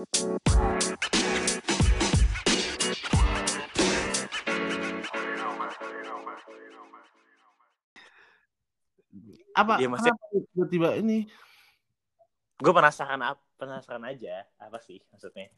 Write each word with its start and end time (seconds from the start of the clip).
Apa? 0.00 0.08
Maksudnya- 9.76 10.16
kenapa 10.16 10.48
tiba-tiba 10.56 10.88
ini? 10.96 11.28
Gue 12.56 12.72
penasaran 12.72 13.20
apa? 13.20 13.44
Penasaran 13.60 14.08
aja 14.08 14.48
apa 14.56 14.80
sih 14.80 15.04
maksudnya? 15.12 15.52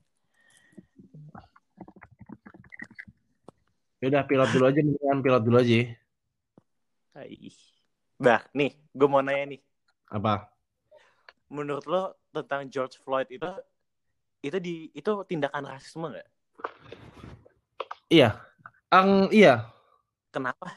Ya 4.02 4.10
udah 4.10 4.26
pilot 4.26 4.50
dulu 4.50 4.64
aja, 4.66 4.82
mendingan 4.82 5.22
pilot 5.22 5.42
dulu 5.46 5.56
aja. 5.62 5.94
Hai. 7.14 7.54
Bah, 8.18 8.42
nih, 8.50 8.74
gue 8.90 9.06
mau 9.06 9.22
nanya 9.22 9.54
nih. 9.54 9.60
Apa? 10.10 10.50
Menurut 11.46 11.86
lo 11.86 12.18
tentang 12.34 12.66
George 12.66 12.98
Floyd 12.98 13.30
itu 13.30 13.46
itu 14.42 14.58
di 14.58 14.74
itu 14.92 15.10
tindakan 15.24 15.70
rasisme 15.70 16.10
nggak? 16.10 16.28
Iya. 18.10 18.36
Ang 18.92 19.32
iya, 19.32 19.72
Kenapa? 20.28 20.68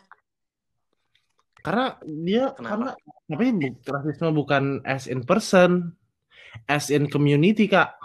karena 1.60 1.98
dia 2.06 2.54
Kenapa? 2.56 2.70
karena 2.72 2.90
tapi 3.28 3.46
bu- 3.52 3.76
rasisme 3.84 4.30
bukan 4.32 4.64
as 4.88 5.10
in 5.12 5.26
person, 5.28 5.92
as 6.70 6.88
in 6.94 7.10
community, 7.12 7.68
Kak. 7.68 7.98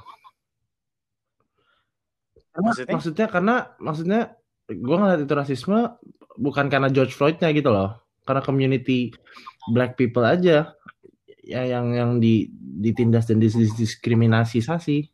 Karena, 2.51 2.71
Maksudnya? 2.75 2.93
maksudnya 2.97 3.27
karena 3.31 3.55
maksudnya 3.79 4.21
gue 4.67 4.97
ngeliat 4.99 5.21
itu 5.23 5.35
rasisme 5.37 5.79
bukan 6.35 6.67
karena 6.67 6.91
George 6.91 7.15
Floyd-nya 7.15 7.55
gitu 7.55 7.71
loh. 7.71 8.03
Karena 8.27 8.43
community 8.43 9.15
black 9.71 9.95
people 9.95 10.27
aja 10.27 10.75
ya 11.47 11.63
yang 11.67 11.95
yang 11.95 12.11
di 12.19 12.51
ditindas 12.59 13.31
dan 13.31 13.39
didiskriminasi 13.39 14.59
sih. 14.59 15.07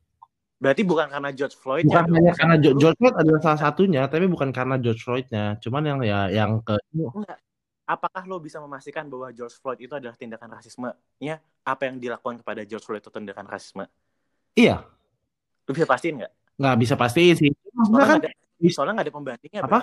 Berarti 0.56 0.82
bukan 0.88 1.12
karena 1.12 1.30
George 1.36 1.56
Floyd 1.60 1.84
Bukan 1.84 2.04
ya? 2.08 2.12
hanya 2.16 2.32
karena 2.32 2.56
Jo- 2.56 2.76
George 2.80 2.96
Floyd 2.96 3.16
adalah 3.20 3.40
salah 3.44 3.60
satunya, 3.60 4.02
tapi 4.08 4.24
bukan 4.24 4.48
karena 4.56 4.80
George 4.80 5.04
Floyd-nya. 5.04 5.60
Cuman 5.60 5.82
yang 5.84 5.98
ya 6.00 6.32
yang 6.32 6.64
ke 6.64 6.80
Enggak. 6.96 7.38
Apakah 7.86 8.26
lo 8.26 8.42
bisa 8.42 8.58
memastikan 8.58 9.06
bahwa 9.06 9.30
George 9.30 9.54
Floyd 9.62 9.78
itu 9.78 9.94
adalah 9.94 10.18
tindakan 10.18 10.58
rasisme? 10.58 10.90
Ya, 11.22 11.38
apa 11.62 11.86
yang 11.86 12.02
dilakukan 12.02 12.42
kepada 12.42 12.66
George 12.66 12.82
Floyd 12.82 12.98
itu 12.98 13.12
tindakan 13.14 13.46
rasisme? 13.46 13.86
iya 14.56 14.82
Lo 15.68 15.70
bisa 15.76 15.86
pastiin 15.86 16.18
nggak? 16.24 16.32
nggak 16.56 16.76
bisa 16.80 16.94
pastiin 16.96 17.34
sih. 17.36 17.50
Soalnya 17.76 18.06
kan 18.08 18.18
ada, 18.24 18.30
soalnya 18.72 18.92
nggak 18.96 19.06
ada 19.06 19.14
pembandingnya. 19.14 19.60
Apa? 19.62 19.80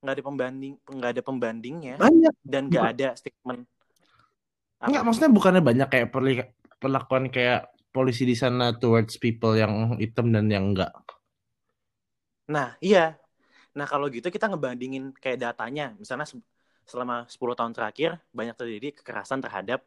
Nggak 0.00 0.14
ada 0.16 0.24
pembanding, 0.24 0.74
nggak 0.90 1.10
ada 1.12 1.22
pembandingnya, 1.22 1.94
banyak 2.00 2.34
dan 2.40 2.62
nggak 2.72 2.86
ada 2.96 3.08
statement. 3.20 3.62
Enggak, 4.80 5.02
maksudnya 5.04 5.30
bukannya 5.30 5.62
banyak 5.62 5.88
kayak 5.92 6.08
perlakuan 6.80 7.28
kayak 7.28 7.68
polisi 7.98 8.22
di 8.30 8.36
sana 8.42 8.64
towards 8.82 9.14
people 9.24 9.52
yang 9.62 9.72
hitam 10.02 10.26
dan 10.34 10.46
yang 10.54 10.64
enggak. 10.74 10.92
Nah, 12.54 12.68
iya. 12.86 12.98
Nah, 13.78 13.86
kalau 13.92 14.06
gitu 14.16 14.28
kita 14.36 14.46
ngebandingin 14.50 15.04
kayak 15.22 15.38
datanya. 15.44 15.84
Misalnya 16.02 16.26
se- 16.32 16.46
selama 16.90 17.14
10 17.32 17.54
tahun 17.58 17.74
terakhir 17.76 18.10
banyak 18.38 18.54
terjadi 18.60 18.88
kekerasan 18.98 19.40
terhadap 19.44 19.80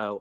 uh, 0.00 0.16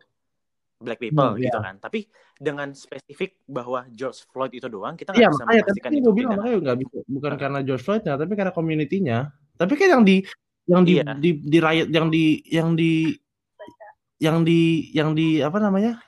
black 0.86 1.00
people 1.04 1.32
Hmm, 1.32 1.42
gitu 1.46 1.58
iya. 1.58 1.62
kan. 1.66 1.76
Tapi 1.86 2.00
dengan 2.46 2.70
spesifik 2.86 3.30
bahwa 3.58 3.80
George 3.98 4.20
Floyd 4.32 4.54
itu 4.58 4.68
doang, 4.76 4.96
kita 5.00 5.10
nggak 5.16 5.22
Iya, 5.22 5.30
bisa 5.34 5.44
tapi 5.48 5.54
memastikan 5.54 5.92
kan 5.96 6.02
itu 6.02 6.10
bilang 6.12 6.34
tindakan. 6.34 6.40
makanya 6.44 6.58
nggak 6.66 6.78
bisa 6.84 6.96
bukan 7.16 7.34
karena 7.42 7.60
George 7.66 7.84
Floyd-nya, 7.86 8.14
tapi 8.20 8.34
karena 8.36 8.54
community-nya. 8.58 9.18
Tapi 9.56 9.74
kan 9.80 9.88
yang 9.96 10.04
di 10.04 10.16
yang 10.68 10.82
di 10.84 10.94
Iya. 10.94 11.14
di, 11.24 11.30
di 11.52 11.58
riot 11.64 11.88
yang 11.96 12.08
di 12.12 12.24
yang 12.52 12.70
di 12.76 12.92
yang 14.20 14.38
di 14.48 14.60
yang 14.96 15.10
di 15.18 15.44
apa 15.44 15.58
namanya? 15.60 16.00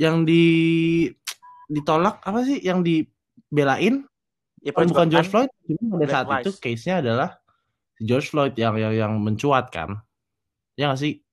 Yang 0.00 0.16
di 0.24 0.44
ditolak 1.68 2.24
apa 2.24 2.40
sih? 2.48 2.58
Yang 2.64 2.78
dibelain 2.88 4.08
Ya, 4.60 4.76
bukan 4.76 4.92
perjuangan 4.92 5.08
George 5.08 5.30
Floyd, 5.32 5.50
cuma 5.64 5.80
pada 5.80 5.96
Black 5.96 6.12
saat 6.12 6.26
itu 6.44 6.52
case-nya 6.60 6.94
adalah 7.00 7.28
George 7.96 8.28
Floyd 8.28 8.52
yang 8.60 8.76
yang 8.76 8.92
yang 8.92 9.12
mencuat 9.16 9.72
kan. 9.72 10.04
Ya 10.76 10.92
nggak 10.92 11.00
sih? 11.00 11.24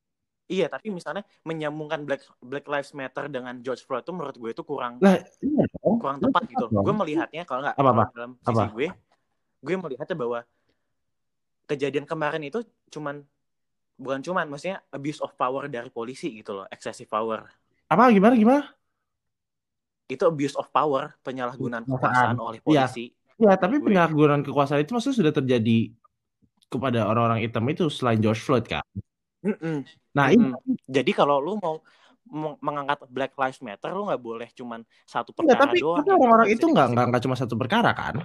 Iya, 0.47 0.71
tapi 0.71 0.87
misalnya 0.95 1.27
menyambungkan 1.43 2.07
Black 2.07 2.23
Black 2.39 2.63
Lives 2.71 2.95
Matter 2.95 3.27
dengan 3.27 3.59
George 3.59 3.83
Floyd 3.83 4.07
itu 4.07 4.15
menurut 4.15 4.35
gue 4.39 4.51
itu 4.55 4.63
kurang 4.63 5.03
iya 5.03 5.27
dong. 5.43 5.99
kurang 5.99 6.23
tepat 6.23 6.47
gitu. 6.47 6.71
dong. 6.71 6.87
Gue 6.87 6.95
melihatnya 6.95 7.43
kalau 7.43 7.67
nggak 7.67 7.75
Apa, 7.75 7.89
apa? 7.91 8.03
dalam 8.15 8.31
sisi 8.39 8.55
Apa? 8.55 8.63
gue, 8.71 8.87
gue 9.59 9.75
melihatnya 9.75 10.15
bahwa 10.15 10.39
kejadian 11.67 12.07
kemarin 12.07 12.43
itu 12.47 12.63
cuman 12.87 13.27
bukan 13.99 14.23
cuman, 14.23 14.47
maksudnya 14.47 14.79
abuse 14.87 15.19
of 15.19 15.35
power 15.35 15.67
dari 15.67 15.91
polisi 15.91 16.31
gitu 16.39 16.63
loh, 16.63 16.65
excessive 16.71 17.11
power. 17.11 17.43
Apa 17.87 18.11
gimana 18.11 18.35
gimana? 18.35 18.61
Itu 20.07 20.23
abuse 20.27 20.55
of 20.55 20.67
power, 20.71 21.15
penyalahgunaan 21.23 21.83
Kekuasaan. 21.83 22.35
kekuasaan 22.35 22.37
oleh 22.39 22.59
Iya. 22.63 22.87
polisi. 22.87 23.05
Ya, 23.37 23.53
tapi 23.55 23.77
Gue. 23.77 23.91
penyalahgunaan 23.91 24.41
kekuasaan 24.43 24.81
itu 24.81 24.91
maksudnya 24.91 25.17
sudah 25.19 25.33
terjadi 25.35 25.91
kepada 26.67 27.07
orang-orang 27.07 27.43
hitam 27.43 27.63
itu 27.69 27.87
selain 27.87 28.19
George 28.19 28.41
Floyd 28.41 28.65
kan. 28.67 28.83
Mm-mm. 29.45 29.85
Nah, 30.11 30.31
Mm-mm. 30.33 30.57
ini 30.57 30.75
Jadi 30.89 31.11
kalau 31.13 31.39
lu 31.39 31.55
mau 31.61 31.79
meng- 32.27 32.59
mengangkat 32.59 33.07
Black 33.07 33.37
Lives 33.39 33.63
Matter, 33.63 33.95
lu 33.95 34.03
nggak 34.03 34.19
boleh 34.19 34.49
cuman 34.51 34.83
satu 35.07 35.31
enggak, 35.31 35.55
perkara 35.55 35.63
tapi, 35.69 35.77
doang. 35.79 35.97
tapi 36.01 36.09
orang-orang 36.11 36.47
itu 36.51 36.65
enggak 36.67 36.87
enggak 36.91 37.23
cuma 37.23 37.35
satu 37.39 37.55
perkara 37.55 37.91
kan. 37.95 38.15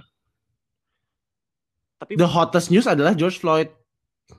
Tapi 2.03 2.19
The 2.19 2.27
hottest 2.27 2.67
news 2.67 2.83
adalah 2.83 3.15
George 3.15 3.39
Floyd. 3.39 3.71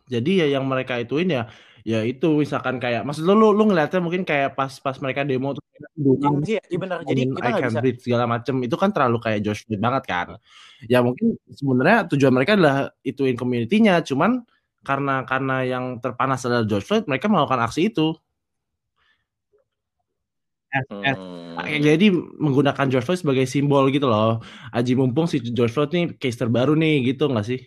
Jadi 0.05 0.45
ya 0.45 0.47
yang 0.59 0.65
mereka 0.69 1.01
ituin 1.01 1.33
ya 1.33 1.49
ya 1.85 2.01
itu 2.01 2.41
misalkan 2.41 2.81
kayak 2.81 3.05
maksud 3.05 3.29
lu 3.29 3.37
lu, 3.37 3.53
lu 3.53 3.69
ngeliatnya 3.69 4.01
mungkin 4.01 4.25
kayak 4.25 4.57
pas 4.57 4.73
pas 4.81 4.97
mereka 5.05 5.21
demo 5.21 5.53
tuh 5.53 5.61
iya, 6.49 6.63
iya 6.65 6.79
benar. 6.81 7.05
Jadi 7.05 7.29
kita 7.29 7.45
I 7.45 7.53
can 7.61 7.69
bisa 7.69 7.81
breathe 7.85 8.01
segala 8.01 8.25
macem 8.25 8.55
itu 8.65 8.77
kan 8.81 8.91
terlalu 8.95 9.19
kayak 9.21 9.41
George 9.45 9.69
Floyd 9.69 9.83
banget 9.85 10.03
kan. 10.09 10.27
Ya 10.89 11.05
mungkin 11.05 11.37
sebenarnya 11.53 12.09
tujuan 12.09 12.33
mereka 12.33 12.57
adalah 12.57 12.89
ituin 13.05 13.37
community-nya, 13.37 14.01
cuman 14.01 14.49
karena 14.81 15.29
karena 15.29 15.57
yang 15.67 15.85
terpanas 16.01 16.41
adalah 16.49 16.65
George 16.65 16.87
Floyd, 16.89 17.05
mereka 17.05 17.29
melakukan 17.29 17.61
aksi 17.69 17.93
itu. 17.93 18.17
As- 20.73 20.89
as- 21.05 21.35
Hmm. 21.55 21.71
Jadi 21.71 22.11
menggunakan 22.43 22.91
George 22.91 23.07
Floyd 23.07 23.23
sebagai 23.23 23.47
simbol 23.47 23.87
gitu 23.95 24.11
loh. 24.11 24.43
Aji 24.75 24.99
mumpung 24.99 25.31
si 25.31 25.39
George 25.39 25.71
Floyd 25.71 25.95
nih 25.95 26.19
case 26.19 26.35
terbaru 26.35 26.75
nih 26.75 27.15
gitu 27.15 27.31
nggak 27.31 27.47
sih? 27.47 27.63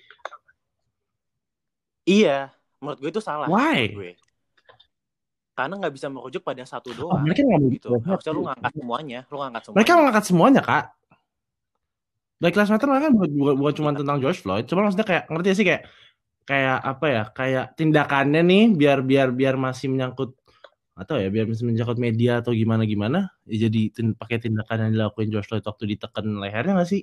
Iya, 2.04 2.52
menurut 2.82 2.98
gue 3.02 3.10
itu 3.10 3.22
salah. 3.24 3.48
Why? 3.50 3.90
gue. 3.92 4.12
Karena 5.58 5.74
nggak 5.74 5.94
bisa 5.98 6.08
merujuk 6.14 6.46
pada 6.46 6.62
satu 6.70 6.94
Oh, 6.94 7.10
doang. 7.10 7.26
mereka 7.26 7.42
nggak 7.42 7.62
gitu. 7.82 7.90
Harusnya 8.06 8.34
lu 8.38 8.42
ngangkat 8.46 8.72
semuanya, 8.78 9.20
lu 9.26 9.36
ngangkat 9.42 9.62
semuanya. 9.66 9.78
Mereka 9.82 9.92
mengangkat 9.98 10.26
semuanya 10.30 10.62
kak. 10.62 10.86
Black 12.38 12.54
Lives 12.54 12.70
Matter 12.70 12.86
mereka 12.86 13.10
bukan, 13.10 13.30
bukan, 13.58 13.74
cuma 13.74 13.90
tentang 13.98 14.18
George 14.22 14.40
Floyd, 14.46 14.70
cuma 14.70 14.86
maksudnya 14.86 15.08
kayak 15.10 15.24
ngerti 15.26 15.50
sih 15.58 15.66
kayak 15.66 15.90
kayak 16.46 16.78
apa 16.80 17.06
ya 17.10 17.24
kayak 17.34 17.66
tindakannya 17.74 18.42
nih 18.46 18.64
biar 18.78 19.02
biar 19.02 19.34
biar 19.34 19.58
masih 19.58 19.90
menyangkut 19.90 20.38
atau 20.94 21.18
ya 21.18 21.28
biar 21.34 21.50
masih 21.50 21.66
menyangkut 21.66 21.98
media 21.98 22.40
atau 22.40 22.54
gimana 22.56 22.86
gimana 22.86 23.34
ya 23.50 23.68
jadi 23.68 23.82
tin, 23.92 24.14
pakai 24.14 24.38
tindakan 24.38 24.88
yang 24.88 24.92
dilakuin 24.96 25.34
George 25.34 25.50
Floyd 25.50 25.66
waktu 25.66 25.84
ditekan 25.98 26.26
lehernya 26.38 26.78
nggak 26.78 26.90
sih? 26.94 27.02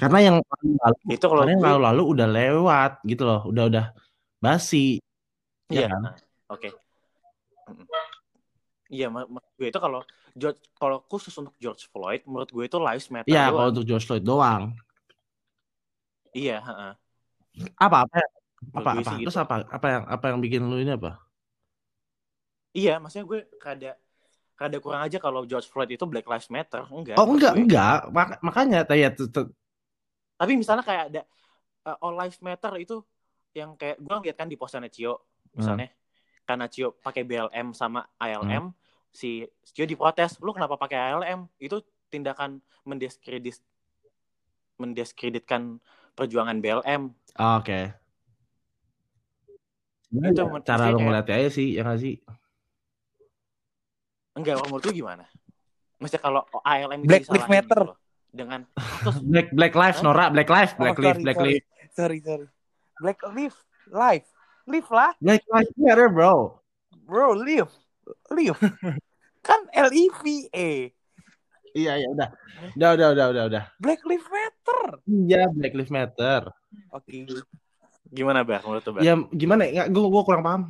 Karena 0.00 0.18
yang 0.24 0.36
lalu 0.40 0.96
itu 1.12 1.24
kalau 1.28 1.42
karena 1.44 1.52
yang 1.56 1.64
lalu-lalu 1.64 2.02
udah 2.16 2.28
lewat 2.28 2.92
gitu 3.04 3.22
loh, 3.28 3.40
udah 3.44 3.64
udah 3.68 3.86
basi. 4.40 4.98
iya, 5.68 5.86
ya 5.86 5.86
kan? 5.92 6.02
oke. 6.48 6.68
Mm-mm. 7.68 7.86
Iya, 8.92 9.08
mak- 9.08 9.28
gue 9.56 9.68
itu 9.72 9.80
kalau 9.80 10.04
George, 10.36 10.60
kalau 10.76 11.00
khusus 11.08 11.32
untuk 11.40 11.56
George 11.56 11.88
Floyd, 11.88 12.20
menurut 12.28 12.52
gue 12.52 12.64
itu 12.68 12.76
lives 12.76 13.08
matter 13.08 13.32
Iya, 13.32 13.48
kalau 13.48 13.72
untuk 13.72 13.84
George 13.88 14.04
Floyd 14.04 14.24
doang. 14.24 14.76
Iya, 16.36 16.60
heeh. 16.60 16.92
Apa 17.76 18.08
apa 18.08 18.16
apa 18.72 18.90
apa 18.96 19.10
sih 19.12 19.16
terus 19.24 19.36
gitu. 19.36 19.44
apa 19.44 19.54
apa 19.68 19.86
yang 19.88 20.02
apa 20.08 20.24
yang 20.32 20.38
bikin 20.40 20.60
lu 20.64 20.80
ini 20.80 20.92
apa? 20.96 21.20
Iya, 22.72 22.96
maksudnya 23.00 23.28
gue 23.28 23.40
kada 23.60 23.90
kada 24.56 24.76
kurang 24.80 25.04
aja 25.04 25.18
kalau 25.20 25.44
George 25.44 25.68
Floyd 25.68 25.92
itu 25.92 26.04
Black 26.08 26.24
Lives 26.24 26.48
Matter, 26.48 26.84
enggak. 26.88 27.16
Oh 27.20 27.28
enggak 27.28 27.52
gue. 27.52 27.64
enggak 27.64 27.96
Mak- 28.12 28.40
makanya 28.40 28.84
ya 28.92 29.08
t- 29.12 29.28
t- 29.28 29.52
Tapi 30.42 30.58
misalnya 30.58 30.82
kayak 30.82 31.04
ada 31.14 31.22
uh, 31.86 32.02
All 32.02 32.18
Lives 32.18 32.42
Matter 32.42 32.74
itu 32.82 32.98
yang 33.54 33.78
kayak 33.78 34.02
gue 34.02 34.10
ngeliat 34.10 34.34
kan 34.34 34.50
di 34.50 34.58
posannya 34.58 34.90
Cio, 34.90 35.22
misalnya 35.54 35.86
karena 36.42 36.66
Cio 36.66 36.98
pakai 36.98 37.22
BLM 37.22 37.70
sama 37.70 38.02
ALM, 38.18 38.74
si 39.14 39.46
Cio 39.70 39.86
diprotes, 39.86 40.42
lu 40.42 40.50
kenapa 40.50 40.74
pakai 40.74 41.14
ALM? 41.14 41.46
Itu 41.62 41.86
tindakan 42.10 42.58
mendiskredit 42.82 43.62
mendiskreditkan 44.82 45.78
perjuangan 46.18 46.58
BLM. 46.58 47.14
oh, 47.38 47.54
oke. 47.62 47.80
Sebenarnya 50.10 50.32
Itu 50.34 50.42
ya, 50.42 50.60
cara 50.66 50.84
lu 50.90 50.98
ngeliatnya 50.98 51.34
aja 51.38 51.50
sih 51.54 51.68
ya 51.78 51.86
nggak 51.86 52.00
sih? 52.02 52.14
Enggak, 54.34 54.58
menurut 54.66 54.82
lu 54.90 54.92
gimana? 54.92 55.24
Maksudnya 56.02 56.18
kalau 56.18 56.42
ALM 56.66 57.06
Black 57.06 57.30
Lives 57.30 57.46
Matter. 57.46 57.94
gitu. 57.94 58.01
Dengan 58.32 58.64
Black 59.22 59.52
Black 59.52 59.74
Lives 59.76 60.00
Hah? 60.00 60.04
Nora 60.08 60.24
Black 60.32 60.48
Lives 60.48 60.72
Oh, 60.74 60.80
Black 60.80 60.96
sorry, 60.96 61.06
Lives 61.06 61.22
Black 61.22 61.36
sorry. 61.36 61.52
Lives 61.52 61.68
Sorry, 61.92 62.18
sorry. 62.24 62.46
Black 62.98 63.18
live, 63.28 63.56
live, 63.92 64.26
live 64.64 64.88
lah, 64.88 65.12
Black 65.20 65.44
Lives 65.44 65.74
Matter 65.76 66.08
bro. 66.08 66.56
bro, 67.04 67.36
live, 67.36 67.68
live. 68.32 68.56
kan 69.46 69.60
L 69.76 69.90
I 69.92 70.04
V 70.08 70.22
E. 70.48 70.70
Iya, 71.72 71.92
iya, 71.98 72.08
udah. 72.08 72.28
Udah, 72.76 72.90
udah, 72.96 73.08
udah, 73.12 73.26
udah, 73.32 73.44
udah. 73.48 73.64
Black 73.76 74.00
Lives 74.04 74.28
Matter. 74.28 74.84
Iya, 75.04 75.42
Black 75.52 75.72
Lives 75.76 75.92
Matter. 75.92 76.40
Oke. 76.92 77.28
Gimana 78.12 78.44
Bar 78.44 78.60
menurut 78.64 78.84
Bar? 78.84 79.00
Ya 79.00 79.16
gimana 79.32 79.64
ya? 79.64 79.88
Gue 79.88 80.04
gue 80.08 80.22
kurang 80.24 80.44
paham. 80.44 80.62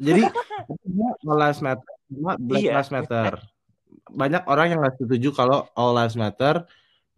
Jadi 0.00 0.24
All 1.28 1.36
Lives 1.36 1.60
Matter, 1.60 1.92
cuma 2.08 2.36
Black 2.36 2.60
Iya. 2.64 2.72
Lives 2.76 2.92
Matter. 2.92 3.32
Banyak 4.08 4.42
orang 4.44 4.66
yang 4.68 4.78
nggak 4.80 4.96
setuju 4.96 5.28
kalau 5.32 5.68
All 5.72 5.92
Lives 5.92 6.14
Matter 6.14 6.64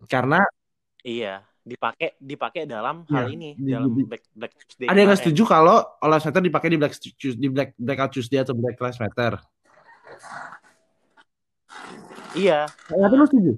karena 0.07 0.43
Iya, 1.01 1.41
dipakai 1.61 2.13
dipakai 2.17 2.63
dalam 2.65 3.03
Iya, 3.05 3.15
hal 3.15 3.27
ini, 3.31 3.51
di- 3.55 3.71
dalam 3.71 3.89
di- 3.91 4.05
Black 4.05 4.25
Black 4.33 4.53
Tuesday. 4.59 4.87
ada 4.87 4.97
yang 4.97 5.09
nggak 5.09 5.21
setuju 5.21 5.43
kalau 5.45 5.77
All 5.97 6.11
Lives 6.11 6.27
Matter 6.27 6.43
dipakai 6.43 6.69
di 6.69 6.79
Black 6.79 6.95
di 7.35 7.47
Black 7.49 7.71
Blackout 7.75 8.11
Tuesday 8.11 8.39
atau 8.39 8.53
Black 8.53 8.77
Lives 8.77 8.99
Matter. 8.99 9.33
Iya, 12.31 12.71
Tapi 12.87 13.15
lu 13.15 13.27
setuju? 13.27 13.53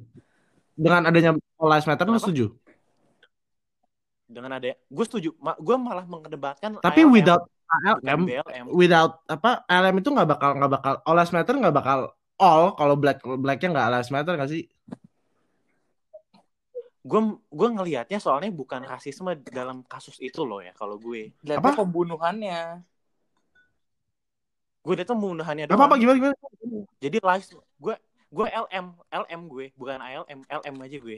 Dengan 0.73 1.03
adanya 1.05 1.31
All 1.59 1.69
Lives 1.69 1.87
Matter 1.87 2.07
lu 2.07 2.17
setuju? 2.17 2.47
dengan 4.33 4.49
ada 4.57 4.65
gue 4.73 5.05
setuju, 5.05 5.37
Ma, 5.37 5.53
gue 5.53 5.77
malah 5.77 6.09
mengedebatkan 6.09 6.81
Tapi 6.81 7.05
ALM, 7.05 7.13
without 7.13 7.43
ALM, 7.85 8.21
BLM. 8.25 8.65
without 8.73 9.21
apa 9.29 9.61
ALM 9.69 10.01
itu 10.01 10.09
nggak 10.09 10.25
bakal 10.25 10.51
nggak 10.57 10.73
bakal 10.73 10.93
All 11.05 11.13
Lives 11.13 11.37
Matter 11.37 11.53
nggak 11.53 11.77
bakal 11.77 12.17
all 12.39 12.75
kalau 12.79 12.95
Black 12.97 13.21
Blacknya 13.25 13.69
nggak 13.73 13.91
Lives 13.99 14.13
Matter 14.13 14.35
nggak 14.37 14.53
sih? 14.53 14.65
Gue 17.03 17.21
gue 17.51 17.69
ngelihatnya 17.75 18.23
soalnya 18.23 18.49
bukan 18.55 18.87
rasisme 18.87 19.35
dalam 19.51 19.83
kasus 19.83 20.17
itu 20.23 20.47
loh 20.47 20.63
ya 20.63 20.71
kalau 20.79 20.97
gue. 21.03 21.35
Apa? 21.51 21.75
pembunuhannya. 21.75 22.87
Gue 24.83 24.95
itu 24.99 25.07
pembunuhannya 25.07 25.67
Apa 25.67 25.75
doang. 25.75 25.87
apa 25.91 25.95
gimana 25.99 26.17
gimana? 26.19 26.35
Jadi 27.03 27.17
lives 27.23 27.49
gue 27.79 27.95
gue 28.33 28.47
LM, 28.49 28.87
LM 29.13 29.41
gue, 29.45 29.67
bukan 29.77 29.99
ALM, 30.01 30.41
LM 30.49 30.75
aja 30.81 30.97
gue. 30.99 31.17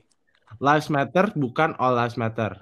Lives 0.58 0.88
Matter 0.90 1.30
bukan 1.38 1.78
All 1.78 1.94
Lives 1.94 2.18
Matter. 2.18 2.52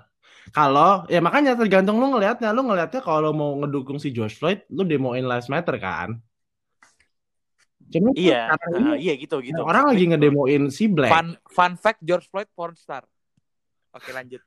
Kalau 0.52 1.06
ya 1.06 1.22
makanya 1.22 1.54
tergantung 1.54 2.02
lu 2.02 2.10
ngelihatnya, 2.12 2.50
lu 2.50 2.66
ngelihatnya 2.66 3.00
kalau 3.00 3.30
mau 3.32 3.54
ngedukung 3.62 3.96
si 4.02 4.10
George 4.10 4.36
Floyd, 4.36 4.66
lu 4.68 4.82
demoin 4.82 5.24
Lives 5.24 5.48
Matter 5.48 5.78
kan? 5.78 6.18
Cuma 7.92 8.08
Iya, 8.16 8.56
uh, 8.56 8.96
iya 8.96 9.12
gitu 9.20 9.44
gitu. 9.44 9.60
orang 9.60 9.92
lagi 9.92 10.08
ngedemoin 10.08 10.72
si 10.72 10.88
Black. 10.88 11.12
Fun 11.12 11.36
fun 11.46 11.72
fact 11.76 12.00
George 12.00 12.24
Floyd 12.26 12.48
porn 12.56 12.72
star. 12.72 13.04
Oke 13.92 14.10
lanjut. 14.10 14.40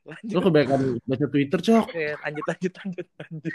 Lu 0.00 0.12
Lanjut. 0.16 0.40
kebanyakan 0.48 0.80
baca 1.04 1.26
Twitter, 1.28 1.60
Cok. 1.60 1.84
Oke, 1.92 2.04
lanjut 2.24 2.44
lanjut 2.48 2.72
lanjut 2.72 3.06
lanjut. 3.20 3.52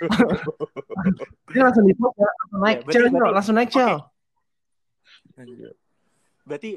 Ini 1.52 1.60
langsung 1.60 1.84
di 1.84 1.94
ya, 1.98 2.30
langsung 2.30 2.62
naik, 2.62 2.78
Ya, 2.78 2.92
Cel, 2.94 3.06
langsung 3.34 3.56
naik, 3.58 3.70
Cel. 3.74 3.94
lanjut. 5.36 5.76
Berarti 6.46 6.70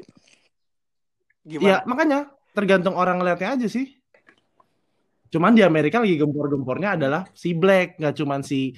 Iya, 1.45 1.61
gimana? 1.61 1.79
makanya 1.85 2.19
tergantung 2.53 2.97
orang 2.97 3.21
ngelihatnya 3.21 3.61
aja 3.61 3.69
sih. 3.69 3.93
Cuman 5.29 5.53
di 5.53 5.61
Amerika 5.61 6.01
lagi 6.01 6.17
gempor-gempornya 6.17 6.97
adalah 6.97 7.29
si 7.37 7.53
Black, 7.53 8.01
nggak 8.01 8.17
cuman 8.17 8.41
si 8.41 8.73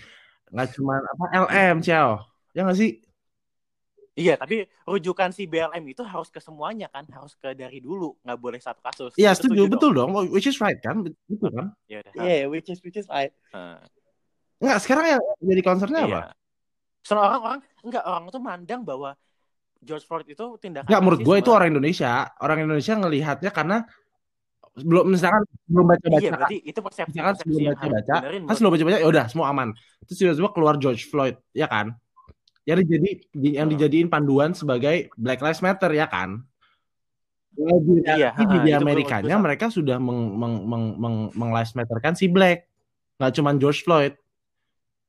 nggak 0.50 0.68
cuman 0.74 1.00
apa 1.06 1.24
LM, 1.46 1.76
Cel. 1.86 2.18
Ya 2.50 2.66
nggak 2.66 2.78
sih? 2.78 2.98
Iya, 4.18 4.34
tapi 4.34 4.66
rujukan 4.84 5.30
si 5.30 5.46
BLM 5.46 5.86
itu 5.86 6.02
harus 6.02 6.28
ke 6.28 6.42
semuanya 6.42 6.90
kan, 6.90 7.06
harus 7.14 7.38
ke 7.38 7.54
dari 7.54 7.78
dulu, 7.78 8.18
nggak 8.26 8.38
boleh 8.42 8.58
satu 8.58 8.82
kasus. 8.82 9.14
Iya, 9.14 9.32
setuju, 9.38 9.64
dong. 9.64 9.72
betul 9.72 9.90
dong. 9.94 10.10
Which 10.34 10.50
is 10.50 10.58
right 10.58 10.76
kan? 10.82 11.06
Betul 11.06 11.50
kan? 11.54 11.66
Ya 11.86 12.02
udah. 12.02 12.12
Iya, 12.18 12.50
which 12.50 12.68
is 12.68 12.82
which 12.82 12.98
is 12.98 13.06
I. 13.06 13.30
Nah, 13.54 13.78
Enggak, 14.60 14.78
sekarang 14.84 15.04
yang 15.16 15.22
jadi 15.40 15.62
concernnya 15.64 16.00
iya. 16.04 16.08
apa? 16.12 16.20
Soalnya 17.00 17.24
orang-orang 17.32 17.60
enggak 17.80 18.04
orang 18.04 18.22
tuh 18.28 18.42
mandang 18.44 18.80
bahwa 18.84 19.10
George 19.80 20.04
Floyd 20.04 20.28
itu 20.28 20.44
tindakan 20.60 20.84
Enggak, 20.92 21.00
menurut 21.00 21.20
gue 21.24 21.36
itu 21.40 21.50
orang 21.50 21.68
Indonesia. 21.72 22.28
Orang 22.36 22.58
Indonesia 22.60 22.94
ngelihatnya 23.00 23.50
karena 23.56 23.88
belum 24.76 25.08
misalkan 25.08 25.42
belum 25.64 25.86
baca-baca. 25.88 26.20
Iya, 26.20 26.30
berarti 26.36 26.56
itu 26.60 26.80
persepsi, 26.84 27.10
misalkan 27.16 27.34
persepsi 27.40 27.48
sebelum 27.48 27.68
baca-baca, 27.72 28.14
dibenerin 28.20 28.42
kan 28.44 28.54
sebelum 28.54 28.72
baca-baca 28.76 28.98
ya 29.00 29.08
udah 29.08 29.24
semua 29.32 29.46
aman. 29.48 29.68
Terus 30.04 30.16
tiba-tiba 30.20 30.50
keluar 30.52 30.74
George 30.76 31.02
Floyd, 31.08 31.36
ya 31.56 31.66
kan? 31.66 31.96
Yang 32.70 32.78
dijadi 32.86 33.10
yang 33.58 33.66
dijadiin 33.66 34.06
panduan 34.06 34.54
sebagai 34.54 35.10
Black 35.18 35.42
Lives 35.42 35.58
Matter, 35.58 35.90
ya 35.90 36.06
kan? 36.06 36.46
Iya, 37.58 37.76
di, 37.82 37.94
ha, 38.06 38.46
di 38.46 38.70
itu 38.70 38.78
Amerikanya 38.78 39.36
mereka 39.36 39.66
sudah 39.68 39.98
meng, 39.98 40.38
meng, 40.38 40.54
meng, 40.64 40.84
meng, 40.96 41.16
meng 41.34 41.50
Lives 41.50 41.74
Matter 41.74 41.98
kan 41.98 42.14
si 42.14 42.30
Black, 42.30 42.70
nggak 43.18 43.34
cuma 43.34 43.50
George 43.58 43.82
Floyd. 43.82 44.14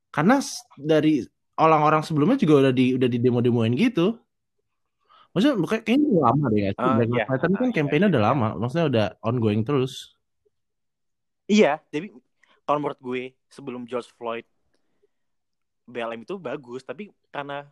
Karena 0.10 0.42
dari 0.76 1.22
orang-orang 1.56 2.02
sebelumnya 2.02 2.42
juga 2.42 2.68
udah 2.68 2.74
di 2.74 2.98
udah 2.98 3.08
di 3.08 3.18
demo-demoin 3.22 3.72
gitu. 3.78 4.18
Maksudnya 5.32 5.56
bukan 5.56 5.80
kayaknya 5.86 6.08
udah 6.12 6.24
lama 6.34 6.46
deh 6.52 6.62
ya. 6.66 6.72
Ah, 6.76 6.98
Black 6.98 7.08
iya. 7.08 7.14
Lives 7.14 7.30
Matter 7.30 7.48
ini 7.48 7.56
kan 7.56 7.62
Ah, 7.62 7.70
iya, 7.70 7.78
campaign-nya 7.78 8.08
iya, 8.10 8.12
udah 8.12 8.24
iya. 8.26 8.30
lama, 8.34 8.48
maksudnya 8.58 8.86
udah 8.90 9.06
ongoing 9.22 9.62
terus. 9.62 9.94
Iya, 11.46 11.72
jadi 11.94 12.08
kalau 12.66 12.80
menurut 12.82 13.00
gue 13.00 13.22
sebelum 13.52 13.84
George 13.86 14.10
Floyd 14.18 14.48
BLM 15.88 16.22
itu 16.24 16.36
bagus, 16.38 16.82
tapi 16.86 17.10
karena 17.34 17.66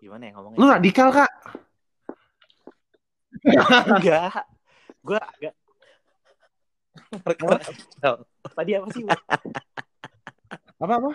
gimana 0.00 0.28
ya 0.28 0.32
ngomongnya? 0.36 0.58
Lu 0.60 0.66
radikal 0.68 1.08
kak? 1.10 1.32
enggak. 3.96 4.44
Gue 5.04 5.18
agak 5.20 5.54
tadi 8.56 8.70
apa 8.74 8.88
sih? 8.90 9.04
Apa 10.76 10.94
apa? 10.98 11.12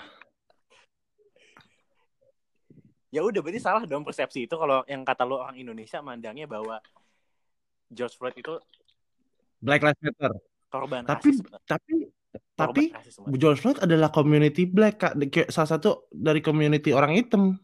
ya 3.12 3.20
udah 3.28 3.44
berarti 3.44 3.60
salah 3.60 3.84
dong 3.84 4.08
persepsi 4.08 4.48
itu 4.48 4.56
kalau 4.56 4.88
yang 4.88 5.04
kata 5.04 5.28
lo 5.28 5.44
orang 5.44 5.60
Indonesia 5.60 6.00
mandangnya 6.00 6.48
bahwa 6.48 6.80
George 7.92 8.16
Floyd 8.16 8.40
itu 8.40 8.56
Black 9.60 9.84
Lives 9.84 10.00
Matter. 10.00 10.32
korban 10.72 11.04
Tapi 11.04 11.30
tapi 11.68 12.08
tapi. 12.68 12.84
George 13.34 13.60
Floyd 13.60 13.80
adalah 13.82 14.10
community 14.10 14.64
black 14.66 14.96
kak, 15.00 15.14
Kayak 15.30 15.50
salah 15.50 15.70
satu 15.74 16.06
dari 16.12 16.44
community 16.44 16.94
orang 16.94 17.18
hitam. 17.18 17.58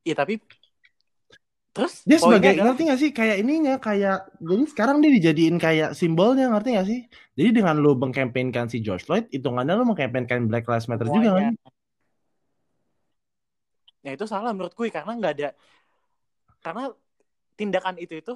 Iya 0.00 0.16
tapi 0.16 0.40
terus 1.70 2.02
Dia 2.02 2.18
sebagai 2.18 2.56
adalah- 2.56 2.74
ngerti 2.74 2.82
gak 2.88 2.98
sih 2.98 3.10
kayak 3.14 3.36
ininya 3.46 3.78
kayak 3.78 4.26
jadi 4.42 4.64
sekarang 4.66 5.04
dia 5.04 5.12
dijadiin 5.14 5.56
kayak 5.60 5.94
simbolnya 5.94 6.50
ngerti 6.50 6.68
gak 6.74 6.88
sih? 6.88 7.00
Jadi 7.38 7.48
dengan 7.54 7.78
lu 7.78 7.94
mengkampanyekan 7.94 8.66
si 8.66 8.82
George 8.82 9.06
Floyd, 9.06 9.30
hitungannya 9.30 9.76
lu 9.78 9.86
mengkampanyekan 9.86 10.50
Black 10.50 10.66
Lives 10.66 10.88
Matter 10.90 11.06
juga 11.06 11.30
kan? 11.36 11.54
Ya 14.00 14.16
itu 14.16 14.24
salah 14.24 14.56
menurut 14.56 14.72
gue 14.72 14.88
karena 14.88 15.12
nggak 15.12 15.34
ada 15.36 15.48
karena 16.64 16.88
tindakan 17.60 18.00
itu 18.00 18.16
itu 18.16 18.32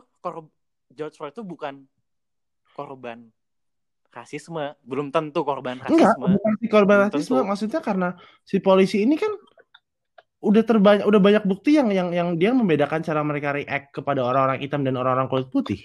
George 0.92 1.16
Floyd 1.16 1.32
itu 1.32 1.40
bukan 1.40 1.88
korban 2.74 3.30
rasisme 4.10 4.74
belum 4.86 5.10
tentu 5.10 5.42
korban 5.42 5.78
Enggak, 5.82 6.14
rasisme 6.14 6.26
bukan 6.38 6.52
si 6.58 6.66
korban 6.70 6.96
Belum 6.98 7.06
rasisme, 7.10 7.38
tentu. 7.38 7.48
maksudnya 7.50 7.80
karena 7.82 8.08
si 8.46 8.56
polisi 8.62 9.02
ini 9.02 9.14
kan 9.18 9.30
udah 10.44 10.62
terbanyak 10.62 11.04
udah 11.08 11.20
banyak 11.24 11.44
bukti 11.48 11.80
yang 11.80 11.88
yang 11.88 12.12
yang 12.12 12.28
dia 12.36 12.52
membedakan 12.52 13.00
cara 13.00 13.24
mereka 13.24 13.56
react 13.56 13.96
kepada 13.96 14.20
orang-orang 14.20 14.60
hitam 14.60 14.84
dan 14.84 14.94
orang-orang 15.00 15.26
kulit 15.26 15.48
putih. 15.48 15.80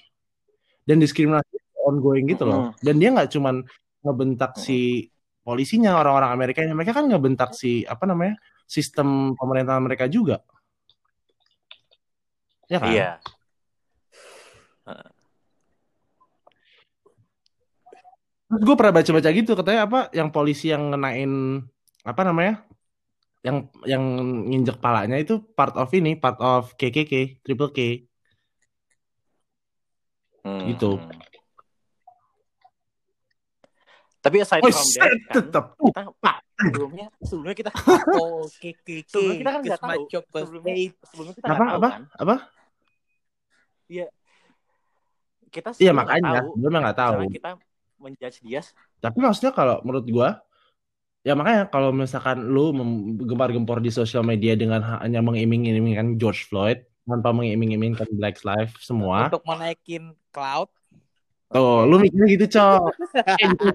Dan 0.84 1.00
diskriminasi 1.00 1.58
ongoing 1.86 2.27
gitu 2.27 2.43
loh. 2.50 2.75
Dan 2.84 3.00
dia 3.00 3.13
nggak 3.13 3.29
cuman 3.31 3.63
ngebentak 4.03 4.58
si 4.60 5.08
polisinya 5.46 5.96
orang-orang 6.01 6.34
Amerika, 6.34 6.60
mereka 6.65 6.91
kan 6.98 7.05
ngebentak 7.08 7.55
si 7.55 7.86
apa 7.88 8.03
namanya? 8.05 8.36
sistem 8.69 9.34
pemerintahan 9.34 9.81
mereka 9.81 10.05
juga. 10.05 10.46
Ya 12.69 12.77
kan? 12.77 12.93
iya 12.93 13.10
Terus 18.50 18.63
gue 18.65 18.75
pernah 18.75 18.94
baca-baca 18.98 19.29
gitu 19.29 19.51
katanya 19.53 19.82
apa 19.86 20.00
yang 20.10 20.34
polisi 20.34 20.74
yang 20.74 20.89
ngenain 20.89 21.62
apa 22.01 22.22
namanya 22.25 22.65
yang 23.46 23.70
yang 23.86 24.03
nginjek 24.50 24.82
palanya 24.84 25.15
itu 25.15 25.39
part 25.53 25.77
of 25.77 25.88
ini 25.94 26.18
part 26.18 26.36
of 26.41 26.74
KKK 26.75 27.39
triple 27.46 27.72
K. 27.72 27.79
Hmm. 30.44 30.65
Gitu. 30.72 30.98
tapi 34.20 34.44
aside 34.44 34.60
oh 34.60 34.68
from 34.68 34.84
shit 34.84 35.00
that 35.00 35.08
kan, 35.08 35.32
tetep. 35.32 35.65
kita 35.79 36.01
sebelumnya 36.60 37.06
sebelumnya 37.24 37.56
kita 37.56 37.72
Oh, 38.20 38.44
KKK. 38.51 39.08
sebelumnya 39.08 39.36
kita 39.39 39.50
kan 39.56 39.62
nggak 39.63 39.79
tahu. 39.79 40.01
sebelumnya 40.12 40.74
sebelumnya 41.08 41.34
kita 41.39 41.48
apa 41.48 41.56
nggak 41.56 41.72
tahu 41.72 41.79
apa 41.79 41.89
kan? 41.89 42.01
apa? 42.20 42.36
Kita 45.50 45.70
iya 45.79 45.91
sebelumnya 45.91 45.94
nggak 45.96 46.03
makanya 46.03 46.32
tahu. 46.36 46.50
sebelumnya 46.51 46.79
nggak 46.84 47.00
tahu. 47.00 47.13
Kita 47.32 47.50
menjudge 48.00 48.39
dia 48.41 48.63
tapi 48.98 49.20
maksudnya 49.20 49.51
kalau 49.51 49.84
menurut 49.84 50.08
gua 50.08 50.29
ya 51.22 51.36
makanya 51.36 51.68
kalau 51.68 51.91
misalkan 51.91 52.48
lu 52.48 52.72
gempar-gempor 53.22 53.79
di 53.79 53.91
sosial 53.91 54.24
media 54.24 54.56
dengan 54.56 54.79
hanya 55.00 55.20
mengiming-imingkan 55.20 56.15
George 56.15 56.48
Floyd 56.48 56.79
tanpa 57.03 57.36
mengiming-imingkan 57.36 58.08
Black 58.15 58.39
Lives 58.41 58.74
semua 58.79 59.27
Untuk 59.27 59.44
menaikin 59.44 60.15
cloud. 60.32 60.72
tuh 61.50 61.84
lu 61.84 61.98
mikirnya 61.98 62.27
gitu 62.29 62.46
cok 62.56 62.82
eh, 63.25 63.50
bisa? 63.50 63.74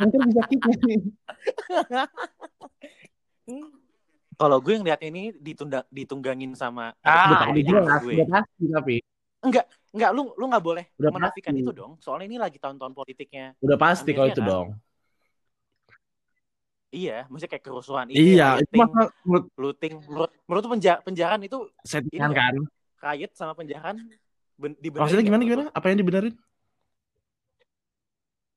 Anchor 0.00 0.20
bisa 0.26 0.40
nggak 0.42 0.46
sih? 0.80 0.98
Kalau 4.32 4.58
gue 4.58 4.72
yang 4.74 4.82
lihat 4.82 5.00
ini 5.04 5.30
ditunda 5.36 5.84
ditunggangin 5.92 6.56
sama 6.56 6.96
Ah, 7.04 7.52
gue. 7.52 8.16
udah 8.16 8.26
pasti 8.32 8.64
tapi 8.66 8.96
Enggak, 9.42 10.10
lu 10.16 10.32
lu 10.38 10.44
nggak 10.48 10.64
boleh 10.64 10.84
Udah 11.02 11.10
menafikan 11.12 11.52
pasti. 11.52 11.62
itu 11.66 11.70
dong. 11.74 11.92
Soalnya 11.98 12.26
ini 12.30 12.38
lagi 12.38 12.56
tahun-tahun 12.62 12.94
politiknya. 12.94 13.52
udah 13.60 13.78
pasti 13.78 14.10
kalau 14.14 14.28
itu 14.30 14.40
kan? 14.40 14.48
dong. 14.48 14.68
Iya, 16.92 17.24
maksudnya 17.32 17.50
kayak 17.56 17.64
kerusuhan 17.64 18.06
ini, 18.12 18.36
Iya, 18.36 18.60
itu 18.60 18.68
rioting, 18.68 18.80
masa 18.84 19.00
menurut 19.24 19.44
looting. 19.56 19.92
Menurut 20.12 20.30
menurut 20.44 20.64
penja 20.76 20.92
penjahan 21.00 21.40
itu 21.40 21.58
settingan 21.88 22.30
kan. 22.36 22.54
riot 23.00 23.32
sama 23.32 23.52
penjahan 23.56 23.96
ben, 24.60 24.76
dibenerin 24.76 25.00
Maksudnya 25.00 25.24
gimana 25.24 25.42
gimana? 25.42 25.64
Apa 25.72 25.86
yang 25.88 25.98
dibenerin? 26.04 26.34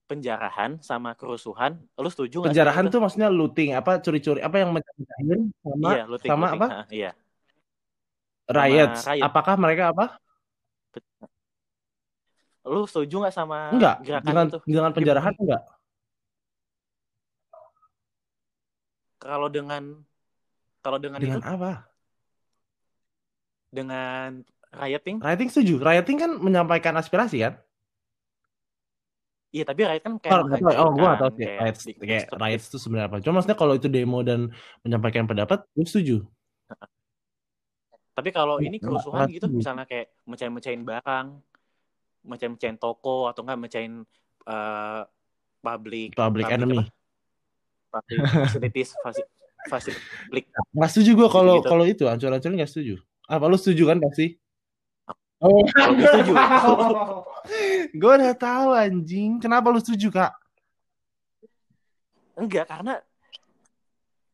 Penjarahan 0.06 0.78
sama 0.86 1.18
kerusuhan, 1.18 1.82
lu 1.98 2.10
setuju 2.14 2.46
nggak? 2.46 2.54
Penjarahan 2.54 2.86
itu? 2.86 2.94
tuh 2.94 3.00
maksudnya 3.02 3.30
looting, 3.34 3.70
apa 3.74 3.92
curi-curi, 4.04 4.40
apa 4.44 4.56
yang 4.62 4.70
mecahin 4.70 5.50
sama 5.64 5.90
Iya, 5.96 6.02
looting, 6.06 6.30
sama 6.30 6.46
looting. 6.46 6.62
apa? 6.62 6.68
Ha, 6.70 6.80
iya. 6.94 7.12
riot. 8.52 8.90
Apakah 9.24 9.56
mereka 9.58 9.84
apa? 9.96 10.06
Lu 12.66 12.82
setuju 12.90 13.16
nggak 13.22 13.36
sama 13.36 13.58
Enggak, 13.78 13.96
gerakan 14.02 14.26
dengan 14.26 14.46
itu? 14.50 14.60
dengan 14.66 14.92
penjarahan 14.96 15.34
enggak. 15.38 15.62
Kalau 19.22 19.48
dengan 19.50 19.84
kalau 20.86 20.98
dengan, 21.02 21.18
Dengan 21.18 21.42
itu 21.42 21.50
apa? 21.50 21.72
dengan 23.74 24.46
rioting, 24.76 25.18
Rioting 25.20 25.50
setuju. 25.52 25.74
Rioting 25.82 26.18
kan 26.20 26.32
menyampaikan 26.40 26.94
aspirasi 27.00 27.42
kan? 27.44 27.54
iya 29.56 29.64
tapi 29.64 29.88
riot 29.88 30.04
kan 30.04 30.14
kayak 30.20 30.36
Oh, 30.36 30.44
tahu. 30.52 30.84
oh 30.84 30.90
gue 31.00 31.10
tahu 31.16 31.32
sih. 31.40 31.46
kayak 31.48 31.60
Riots, 31.64 31.82
di- 31.88 31.98
kayak 32.10 32.26
riots 32.36 32.66
itu 32.70 32.78
sebenarnya 32.82 33.08
apa? 33.08 33.18
Cuma 33.24 33.34
maksudnya 33.40 33.58
kalau 33.62 33.74
itu 33.80 33.88
demo 33.88 34.20
dan 34.20 34.52
menyampaikan 34.84 35.26
pendapat, 35.30 35.64
gue 35.72 35.86
setuju. 35.88 36.16
Tapi 38.16 38.30
kalau 38.32 38.56
Nggak- 38.58 38.68
ini 38.72 38.78
kerusuhan 38.80 39.28
gitu, 39.28 39.52
misalnya 39.52 39.84
kayak 39.84 40.08
mecahin-mecahin 40.24 40.88
barang, 40.88 41.28
mecahin-mecahin 42.24 42.80
toko 42.80 43.28
atau 43.28 43.44
enggak 43.44 43.60
mecahin 43.60 43.94
eh, 44.48 45.02
public 45.60 46.16
Public 46.16 46.46
enemy. 46.48 46.80
apa? 46.80 46.88
Public 47.92 48.20
facilities, 48.48 48.96
fasi- 49.04 49.28
fasilitas 49.68 50.00
publik. 50.24 50.46
Nggak 50.72 50.90
setuju 50.96 51.12
gue 51.12 51.28
kalau 51.28 51.56
Gitu-gitu. 51.60 51.70
kalau 51.76 51.86
itu 51.86 52.04
ancur-ancur 52.08 52.52
nggak 52.56 52.72
setuju. 52.72 52.96
Apa 53.28 53.46
lu 53.52 53.58
setuju 53.60 53.84
kan 53.92 53.98
pasti? 54.00 54.28
Oh, 55.44 55.60
setuju. 55.76 56.32
gue 58.00 58.12
udah 58.16 58.34
tahu 58.40 58.70
anjing. 58.72 59.44
Kenapa 59.44 59.68
lu 59.76 59.84
setuju 59.84 60.08
kak? 60.08 60.32
Enggak, 62.40 62.68
karena 62.72 63.04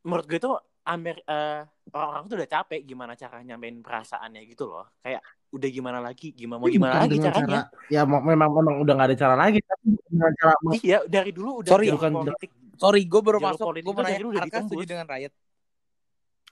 menurut 0.01 0.25
gue 0.29 0.37
tuh 0.37 0.57
Amer 0.81 1.21
eh, 1.21 1.61
orang-orang 1.93 2.23
tuh 2.25 2.35
udah 2.41 2.49
capek 2.49 2.81
gimana 2.81 3.13
cara 3.13 3.45
nyampein 3.45 3.85
perasaannya 3.85 4.41
gitu 4.49 4.65
loh. 4.65 4.89
Kayak 4.99 5.21
udah 5.53 5.69
gimana 5.69 5.99
lagi, 6.01 6.33
gimana 6.33 6.57
mau 6.57 6.67
gimana 6.67 6.93
Bukan 6.97 7.03
lagi 7.05 7.17
caranya? 7.21 7.59
cara- 7.69 7.69
ya 7.91 8.01
memang 8.07 8.49
memang 8.49 8.75
udah 8.81 8.93
nggak 8.97 9.09
ada 9.13 9.17
cara 9.19 9.35
lagi. 9.37 9.59
Tapi 9.61 9.85
dengan 10.09 10.31
cara 10.33 10.53
Iya, 10.81 10.97
dari 11.05 11.31
dulu 11.31 11.61
udah 11.61 11.69
Sorry, 11.69 11.87
bukan- 11.93 12.13
politik. 12.17 12.49
Sorry, 12.81 13.01
gue 13.05 13.21
baru 13.21 13.37
masuk. 13.37 13.65
politik 13.69 13.85
Gue 13.85 13.93
mau 13.93 14.01
nanya, 14.01 14.41
Arka 14.41 14.59
setuju 14.65 14.83
dengan 14.89 15.05
riot? 15.05 15.33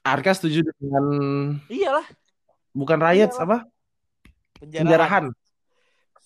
Arka 0.05 0.31
setuju 0.37 0.59
dengan 0.77 1.05
Iyalah, 1.65 2.05
bukan 2.71 2.97
Iyalah. 3.01 3.33
apa? 3.41 3.57
Penjarahan. 4.61 4.85
Penjarahan. 4.85 5.25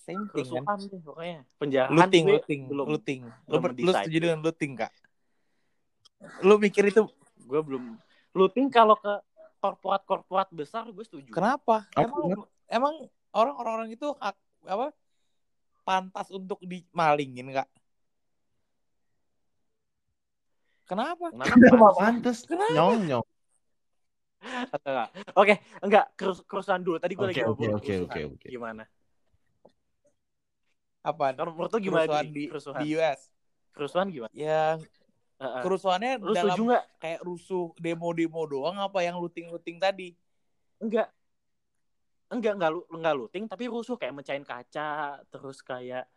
Same 0.04 0.28
thing 0.36 0.48
kan? 0.52 0.80
deh 0.84 1.00
pokoknya. 1.00 1.40
Penjarahan 1.56 1.96
Looting, 1.96 2.24
gue 2.28 2.34
looting, 2.36 2.62
belum 2.68 2.88
looting. 2.92 3.20
Lu, 3.48 3.56
lu 3.64 3.92
setuju 3.96 4.18
dengan 4.20 4.40
looting, 4.44 4.72
Kak? 4.76 4.92
Lu 6.44 6.60
mikir 6.60 6.84
itu 6.84 7.08
gue 7.44 7.60
belum 7.64 7.84
looting 8.34 8.68
kalau 8.74 8.96
ke 8.98 9.14
korporat-korporat 9.64 10.50
besar 10.52 10.88
gue 10.92 11.06
setuju. 11.06 11.32
kenapa? 11.32 11.88
Apa? 11.96 12.04
Emang 12.04 12.24
emang 12.68 12.96
orang-orang 13.32 13.88
itu 13.96 14.08
hak- 14.20 14.40
apa 14.68 14.92
pantas 15.88 16.28
untuk 16.32 16.60
dimalingin, 16.64 17.52
Kak? 17.52 17.68
Kenapa? 20.88 21.32
Kenapa? 21.32 21.92
Pantas? 21.96 22.38
Kenapa? 22.44 22.72
Nyong 22.76 23.02
nyong. 23.08 23.28
Enggak. 24.84 25.10
Oke, 25.40 25.54
enggak 25.80 26.06
kerus 26.20 26.40
kerusuhan 26.44 26.82
dulu. 26.84 26.98
Tadi 27.00 27.14
gue 27.16 27.24
Oke 27.24 27.40
lagi 27.40 27.40
oke 27.48 27.64
ngobrol 27.64 27.80
oke 27.80 27.94
kerusuhan. 27.96 28.20
oke 28.20 28.20
oke. 28.36 28.48
Gimana? 28.52 28.84
Apa? 31.04 31.36
Menurut 31.36 31.72
lu 31.76 31.80
gimana 31.84 32.06
Kerusuhan 32.08 32.26
Dri? 32.28 32.32
di, 32.36 32.44
kerusuhan? 32.52 32.80
di 32.84 32.86
US. 32.96 33.20
Kerusuhan 33.76 34.08
gimana? 34.12 34.32
Ya, 34.36 34.80
Kerusuhannya 35.40 36.22
Lu 36.22 36.32
dalam 36.32 36.56
setuju 36.56 36.62
nggak? 36.70 36.84
kayak 36.98 37.20
rusuh 37.22 37.76
demo-demo 37.76 38.42
doang 38.46 38.78
apa 38.78 39.02
yang 39.02 39.20
looting-looting 39.20 39.76
tadi? 39.78 40.16
Enggak. 40.80 41.12
Enggak, 42.28 42.54
enggak, 42.56 42.72
lu- 42.72 42.88
enggak 42.90 43.16
looting, 43.16 43.44
tapi 43.46 43.68
rusuh 43.68 43.94
kayak 43.94 44.16
mecahin 44.16 44.42
kaca, 44.42 45.20
terus 45.28 45.60
kayak 45.60 46.08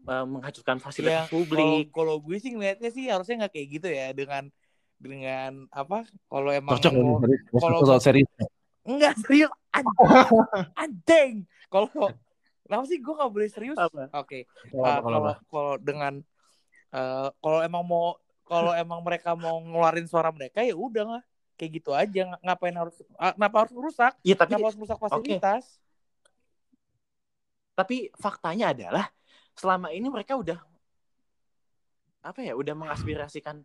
eh, 0.00 0.24
menghancurkan 0.24 0.78
fasilitas 0.78 1.26
Ya, 1.26 1.32
publik. 1.32 1.92
Kalau 1.92 2.16
kalau 2.16 2.24
gue 2.24 2.36
sih 2.36 2.52
ngeliatnya 2.52 2.88
sih 2.88 3.04
harusnya 3.08 3.44
nggak 3.44 3.52
kayak 3.52 3.68
gitu 3.68 3.88
ya 3.88 4.06
dengan 4.12 4.48
dengan 4.96 5.68
apa? 5.68 6.04
Kalau 6.24 6.48
emang 6.48 6.72
Cocok 6.72 6.92
mau- 6.94 7.00
nih, 7.00 7.16
serius. 7.20 7.42
kalau- 7.60 7.80
Kalau 7.80 8.00
serius. 8.00 8.30
enggak 8.82 9.14
serius 9.20 9.50
anjing. 9.70 10.08
anjing. 10.74 11.32
Kalau 11.68 11.86
kenapa 12.64 12.84
sih 12.86 12.96
gue 12.96 13.12
nggak 13.12 13.32
boleh 13.32 13.48
serius? 13.48 13.76
Oke. 14.12 14.48
Kalau 14.70 14.84
Ah, 14.84 15.00
apa, 15.00 15.32
kalau 15.48 15.72
dengan 15.76 16.14
eh, 16.90 17.28
kalau 17.36 17.58
emang 17.60 17.84
mau 17.84 18.16
kalau 18.50 18.74
emang 18.74 18.98
mereka 19.00 19.32
mau 19.32 19.56
ngeluarin 19.56 20.04
suara 20.04 20.28
mereka 20.28 20.58
ya 20.60 20.74
udah 20.74 21.06
lah 21.06 21.22
kayak 21.54 21.70
gitu 21.72 21.94
aja. 21.94 22.26
Ng- 22.26 22.42
ngapain 22.42 22.74
harus 22.74 22.96
ah, 23.14 23.30
kenapa 23.30 23.56
harus 23.62 23.74
rusak 23.76 24.12
Iya, 24.20 24.34
tapi 24.34 24.50
kenapa 24.52 24.66
harus 24.66 24.80
rusak 24.80 24.98
fasilitas? 24.98 25.64
Tapi 27.72 28.10
faktanya 28.12 28.74
adalah 28.74 29.06
selama 29.54 29.88
ini 29.88 30.08
mereka 30.08 30.34
udah 30.34 30.58
apa 32.20 32.40
ya 32.42 32.52
udah 32.52 32.74
mengaspirasikan 32.74 33.64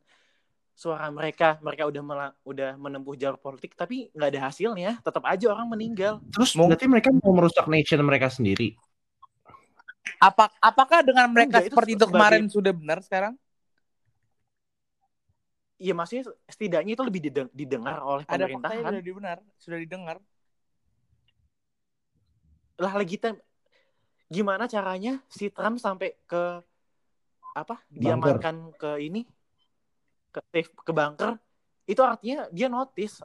suara 0.72 1.08
mereka. 1.10 1.60
Mereka 1.60 1.88
udah 1.88 2.02
mela- 2.02 2.36
udah 2.42 2.76
menempuh 2.76 3.16
jalur 3.16 3.36
politik 3.36 3.74
tapi 3.74 4.08
nggak 4.12 4.30
ada 4.30 4.42
hasilnya. 4.46 4.92
Tetap 5.02 5.24
aja 5.26 5.46
orang 5.50 5.68
meninggal. 5.68 6.24
Terus 6.32 6.54
Mung- 6.54 6.70
berarti 6.70 6.86
mereka 6.86 7.10
mau 7.12 7.34
merusak 7.34 7.66
nation 7.66 8.00
mereka 8.02 8.30
sendiri. 8.30 8.78
apa 10.16 10.48
apakah 10.62 11.02
dengan 11.02 11.28
mereka 11.28 11.60
Enggak, 11.60 11.66
itu 11.66 11.74
seperti 11.76 11.92
itu 11.92 12.00
sebagai- 12.00 12.14
kemarin 12.16 12.44
sudah 12.48 12.72
benar 12.72 13.00
sekarang 13.02 13.34
iya 15.76 15.94
maksudnya 15.94 16.32
setidaknya 16.48 16.96
itu 16.96 17.04
lebih 17.04 17.22
dideng- 17.28 17.54
didengar 17.54 18.00
oleh 18.00 18.24
ada 18.26 18.48
faktanya 18.48 18.60
pemerintahan 18.64 18.92
sudah 18.92 19.04
dibenar 19.04 19.38
sudah 19.60 19.80
didengar. 19.80 20.18
Lah 22.76 22.94
legit 23.00 23.24
gimana 24.28 24.66
caranya 24.68 25.22
si 25.32 25.48
Trump 25.54 25.80
sampai 25.80 26.18
ke 26.28 26.60
apa 27.56 27.80
diamankan 27.88 28.76
ke 28.76 29.00
ini? 29.00 29.24
Ke 30.32 30.44
safe 30.52 30.72
ke 30.76 30.92
bunker? 30.92 31.40
Itu 31.88 32.04
artinya 32.04 32.52
dia 32.52 32.68
notice. 32.68 33.24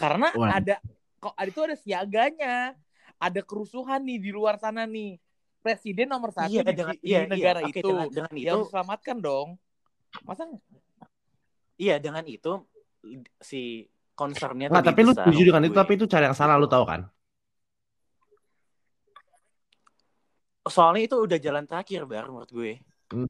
Karena 0.00 0.34
Wah. 0.34 0.58
ada 0.58 0.82
kok 1.22 1.34
ada 1.38 1.48
itu 1.48 1.60
ada 1.62 1.76
siaganya. 1.78 2.74
Ada 3.22 3.38
kerusuhan 3.46 4.02
nih 4.02 4.18
di 4.18 4.30
luar 4.34 4.58
sana 4.58 4.82
nih. 4.82 5.22
Presiden 5.62 6.10
nomor 6.10 6.34
satu 6.34 6.50
iya 6.50 6.66
di, 6.66 6.74
dengan 6.74 6.94
di 6.98 7.06
iya, 7.06 7.20
negara 7.22 7.62
iya. 7.62 7.70
Itu 7.70 7.86
dengan, 7.86 8.10
dengan 8.10 8.32
yang 8.34 8.42
itu. 8.42 8.50
harus 8.50 8.66
diselamatkan 8.66 9.16
dong. 9.22 9.48
Masa 10.26 10.50
Iya 11.76 11.96
dengan 11.98 12.24
itu 12.28 12.62
si 13.40 13.88
concernnya 14.12 14.68
Nggak, 14.68 14.82
lebih 14.84 14.90
tapi 14.92 15.00
lu 15.02 15.12
setuju 15.16 15.42
dengan 15.48 15.62
itu, 15.64 15.72
gue. 15.72 15.80
tapi 15.80 15.92
itu 15.96 16.04
cara 16.06 16.24
yang 16.30 16.36
salah 16.36 16.56
lu 16.60 16.68
tahu 16.68 16.84
kan? 16.84 17.08
soalnya 20.62 21.10
itu 21.10 21.16
udah 21.18 21.38
jalan 21.42 21.66
terakhir 21.66 22.06
bar 22.06 22.30
menurut 22.30 22.46
gue. 22.54 22.78
Hmm. 23.10 23.26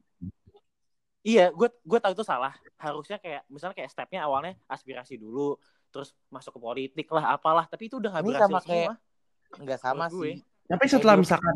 Iya, 1.25 1.49
gue 1.49 1.65
gue 1.81 1.99
tahu 1.99 2.13
itu 2.13 2.21
salah. 2.21 2.53
Harusnya 2.77 3.17
kayak 3.17 3.47
misalnya 3.49 3.73
kayak 3.73 3.89
stepnya 3.89 4.21
awalnya 4.21 4.53
aspirasi 4.69 5.17
dulu, 5.17 5.57
terus 5.89 6.13
masuk 6.29 6.59
ke 6.59 6.61
politik 6.61 7.07
lah, 7.09 7.33
apalah. 7.33 7.65
Tapi 7.65 7.89
itu 7.89 7.97
udah 7.97 8.11
nggak 8.13 8.23
berhasil 8.27 8.45
sama 8.45 8.59
kayak- 8.61 8.93
semua. 8.93 9.61
nggak 9.65 9.79
sama 9.81 10.05
gue. 10.13 10.21
sih 10.21 10.35
Tapi 10.69 10.85
setelah 10.85 11.15
misalkan 11.17 11.55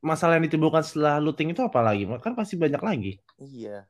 masalah 0.00 0.40
yang 0.40 0.44
ditimbulkan 0.48 0.82
setelah 0.84 1.20
looting 1.20 1.52
itu 1.52 1.60
apa 1.60 1.80
lagi? 1.84 2.08
Kan 2.24 2.32
pasti 2.32 2.54
banyak 2.56 2.80
lagi. 2.80 3.12
iya 3.36 3.84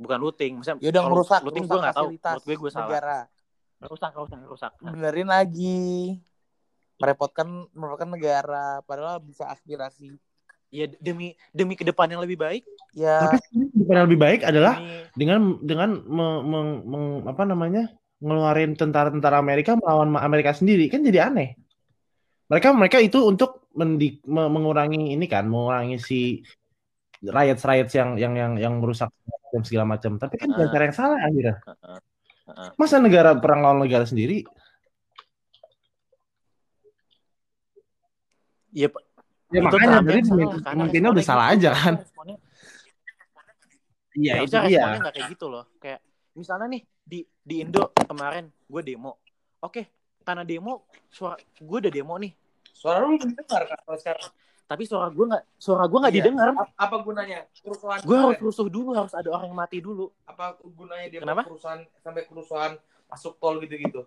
Bukan 0.00 0.16
looting, 0.16 0.52
misalnya 0.64 0.80
ya 0.80 0.88
udah 0.88 1.02
kalau 1.04 1.14
ngerusak 1.20 1.40
looting 1.44 1.64
gue 1.68 1.78
nggak 1.78 1.96
tahu. 1.96 2.08
Menurut 2.16 2.44
gue 2.48 2.56
gue 2.56 2.70
salah. 2.72 2.88
negara 2.88 3.18
Rusak, 3.80 4.12
rusak, 4.12 4.40
rusak. 4.44 4.72
Nah, 4.84 4.92
benerin 4.92 5.28
lagi 5.28 6.20
merepotkan 7.00 7.48
merepotkan 7.72 8.12
negara 8.12 8.84
padahal 8.84 9.24
bisa 9.24 9.48
aspirasi 9.48 10.20
ya 10.68 10.84
demi 11.00 11.32
demi 11.48 11.72
ke 11.80 11.84
depan 11.84 12.04
yang 12.12 12.20
lebih 12.20 12.36
baik. 12.36 12.62
ya 12.92 13.32
Tapi 13.32 13.40
yang 13.88 14.04
lebih 14.04 14.20
baik 14.20 14.40
adalah 14.44 14.76
demi- 14.76 15.08
dengan 15.16 15.40
dengan 15.64 15.90
me- 15.96 16.44
meng- 16.44 16.82
meng- 16.84 17.22
apa 17.24 17.42
namanya 17.48 17.88
ngeluarin 18.20 18.76
tentara-tentara 18.76 19.40
Amerika 19.40 19.80
melawan 19.80 20.12
Amerika 20.20 20.52
sendiri 20.52 20.92
kan 20.92 21.00
jadi 21.00 21.32
aneh. 21.32 21.56
Mereka 22.52 22.76
mereka 22.76 23.00
itu 23.00 23.16
untuk 23.24 23.64
mendi- 23.72 24.20
me- 24.28 24.52
mengurangi 24.52 25.16
ini 25.16 25.24
kan, 25.24 25.48
mengurangi 25.48 25.96
si 25.96 26.44
riots 27.24 27.64
riots 27.64 27.96
yang 27.96 28.20
yang 28.20 28.36
yang 28.36 28.52
yang 28.60 28.74
merusak 28.76 29.08
dan 29.50 29.62
segala 29.62 29.84
macam. 29.88 30.16
Tapi 30.16 30.34
kan 30.36 30.48
Ah. 30.50 30.66
cara 30.66 30.82
yang 30.84 30.96
salah 30.96 31.18
akhirnya. 31.20 31.56
Heeh. 31.60 31.98
Masa 32.74 32.98
negara 32.98 33.30
perang 33.34 33.60
lawan 33.60 33.82
negara 33.82 34.02
sendiri? 34.02 34.42
Iya, 38.70 38.86
Pak. 38.88 39.02
Ya 39.50 39.58
Itu 39.58 39.66
makanya 39.66 39.98
jadi 40.06 40.20
pemimpinnya 40.62 41.10
udah 41.10 41.24
salah 41.26 41.50
gitu. 41.50 41.66
aja 41.66 41.70
kan. 41.74 41.94
Iya 44.10 44.42
itu 44.42 44.54
harusnya 44.54 44.60
dia. 44.66 44.78
responnya 44.78 45.00
nggak 45.00 45.14
kayak 45.14 45.28
gitu 45.30 45.46
loh 45.46 45.64
kayak 45.78 46.00
misalnya 46.34 46.66
nih 46.66 46.82
di 46.98 47.18
di 47.40 47.54
Indo 47.62 47.94
kemarin 47.94 48.50
gue 48.66 48.82
demo 48.82 49.22
oke 49.62 49.82
karena 50.20 50.42
demo 50.42 50.82
suara 51.06 51.38
gue 51.38 51.78
udah 51.78 51.92
demo 51.94 52.18
nih 52.18 52.34
Suara 52.74 53.06
lu 53.06 53.14
belum 53.14 53.38
dengar 53.38 53.62
kan 53.70 53.78
kalau 53.86 53.98
sekarang. 54.02 54.26
Tapi 54.70 54.86
suara 54.86 55.10
gue 55.10 55.26
nggak 55.26 55.44
suara 55.58 55.82
gue 55.84 55.98
nggak 55.98 56.14
Iya. 56.14 56.18
didengar 56.22 56.48
Apa 56.78 56.96
gunanya? 57.02 57.42
Kerusuhan. 57.52 57.98
gue 58.00 58.16
harus 58.16 58.38
rusuh 58.38 58.68
dulu 58.68 58.94
harus 58.94 59.10
ada 59.10 59.26
orang 59.28 59.50
yang 59.50 59.58
mati 59.58 59.82
dulu 59.82 60.14
apa 60.22 60.54
gunanya 60.62 61.06
dia 61.08 61.18
Kenapa? 61.18 61.42
kerusuhan 61.42 61.82
sampai 61.98 62.22
kerusuhan 62.24 62.78
masuk 63.04 63.34
tol 63.36 63.58
gitu-gitu? 63.58 64.06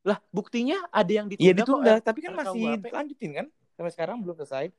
lah 0.00 0.16
buktinya 0.30 0.80
ada 0.88 1.12
yang 1.12 1.26
ditunda 1.26 1.44
Iya 1.44 1.52
kok, 1.52 1.58
ditunda, 1.60 1.92
eh, 1.92 2.00
tapi 2.00 2.18
kan 2.20 2.32
masih 2.32 2.62
lanjutin 2.80 3.30
kan? 3.34 3.46
Sampai 3.74 3.90
sekarang 3.90 4.16
belum 4.20 4.38
selesai. 4.38 4.70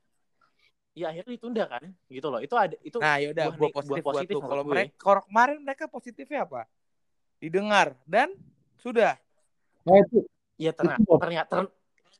ya 0.92 1.08
akhirnya 1.08 1.32
ditunda 1.32 1.64
kan 1.66 1.82
gitu 2.06 2.28
loh 2.28 2.36
itu 2.38 2.52
ada 2.52 2.76
itu 2.80 3.00
Nah, 3.00 3.16
yaudah 3.16 3.48
buah 3.50 3.64
ne- 3.64 3.72
positif 3.72 3.88
buah 3.88 4.04
buat 4.04 4.12
positif 4.18 4.34
lu. 4.34 4.44
Kalau 4.44 4.60
gue. 4.60 4.72
mereka 4.72 4.92
kalau 4.98 5.20
kemarin 5.22 5.58
mereka 5.58 5.84
positifnya 5.86 6.40
apa? 6.42 6.68
Didengar 7.38 7.96
dan 8.04 8.28
sudah. 8.76 9.16
Nah, 9.82 9.96
itu 9.98 10.20
ya 10.56 10.68
ternyata 10.70 11.00
ternyata 11.16 11.56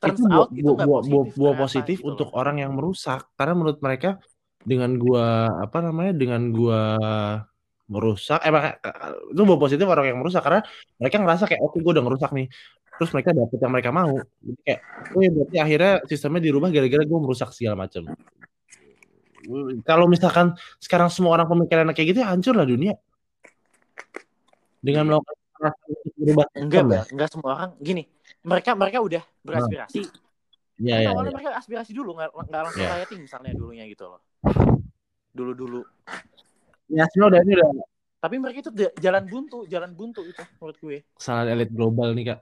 turns 0.03 0.19
itu 0.19 0.25
buah, 0.27 0.39
out 0.43 0.51
itu 0.51 0.63
buah, 0.67 0.75
nggak 0.75 0.89
buah, 0.89 1.01
positif 1.01 1.13
buah, 1.13 1.23
buah 1.23 1.53
ternyata, 1.55 1.63
positif 1.63 1.97
gitu 2.03 2.09
untuk 2.11 2.29
loh. 2.29 2.39
orang 2.43 2.57
yang 2.59 2.73
merusak. 2.75 3.21
Karena 3.39 3.55
menurut 3.55 3.79
mereka 3.79 4.11
dengan 4.63 4.91
gua 4.99 5.27
apa 5.63 5.79
namanya 5.79 6.13
dengan 6.15 6.43
gua 6.51 6.81
merusak 7.93 8.41
eh 8.47 8.53
maka- 8.55 8.79
itu 9.31 9.43
buah 9.43 9.61
positif 9.63 9.87
orang 9.87 10.07
yang 10.11 10.19
merusak. 10.19 10.43
Karena 10.43 10.61
mereka 10.99 11.17
ngerasa 11.23 11.45
kayak 11.47 11.63
oke 11.63 11.77
gua 11.79 11.93
udah 11.95 12.05
ngerusak 12.11 12.31
nih. 12.35 12.47
Terus 12.99 13.11
mereka 13.17 13.31
dapet 13.33 13.59
yang 13.63 13.73
mereka 13.73 13.91
mau. 13.95 14.15
Jadi 14.19 14.61
kayak 14.67 14.81
oh 15.15 15.21
ya 15.23 15.31
berarti 15.31 15.57
akhirnya 15.63 15.93
sistemnya 16.11 16.41
dirubah 16.43 16.69
gara-gara 16.75 17.05
gua 17.07 17.21
merusak 17.23 17.51
segala 17.55 17.77
macam 17.87 18.03
kalau 19.83 20.07
misalkan 20.07 20.55
sekarang 20.79 21.11
semua 21.11 21.35
orang 21.35 21.51
pemikiran 21.51 21.91
kayak 21.91 22.15
gitu 22.15 22.19
ya 22.23 22.31
hancur 22.31 22.55
lah 22.55 22.63
dunia. 22.63 22.95
Dengan 24.83 25.15
melakukan 25.15 25.71
enggak. 26.59 26.85
ya. 26.91 27.03
Enggak 27.11 27.29
semua 27.31 27.51
orang 27.55 27.71
gini 27.79 28.07
mereka 28.43 28.71
mereka 28.75 28.99
udah 28.99 29.23
beraspirasi. 29.43 30.03
Ya 30.83 30.99
Kan 30.99 31.05
ya, 31.05 31.11
awalnya 31.15 31.31
ya. 31.31 31.37
mereka 31.39 31.51
aspirasi 31.55 31.91
dulu 31.95 32.19
nggak 32.19 32.31
nggak 32.33 32.63
langsung 32.67 32.83
Ya. 32.83 32.91
rioting 32.99 33.21
misalnya 33.23 33.53
dulunya 33.55 33.85
gitu 33.87 34.05
loh. 34.09 34.21
Dulu 35.33 35.53
dulu 35.55 35.81
ya 36.91 37.07
semua 37.09 37.31
udah 37.33 37.41
ini 37.41 37.53
udah. 37.57 37.69
Tapi 38.23 38.35
mereka 38.39 38.59
itu 38.63 38.71
jalan 38.99 39.25
buntu 39.27 39.67
jalan 39.67 39.91
buntu 39.95 40.23
itu 40.27 40.43
menurut 40.59 40.77
gue. 40.79 40.99
Kesalahan 41.19 41.49
elit 41.55 41.71
global 41.71 42.15
nih 42.15 42.35
kak. 42.35 42.41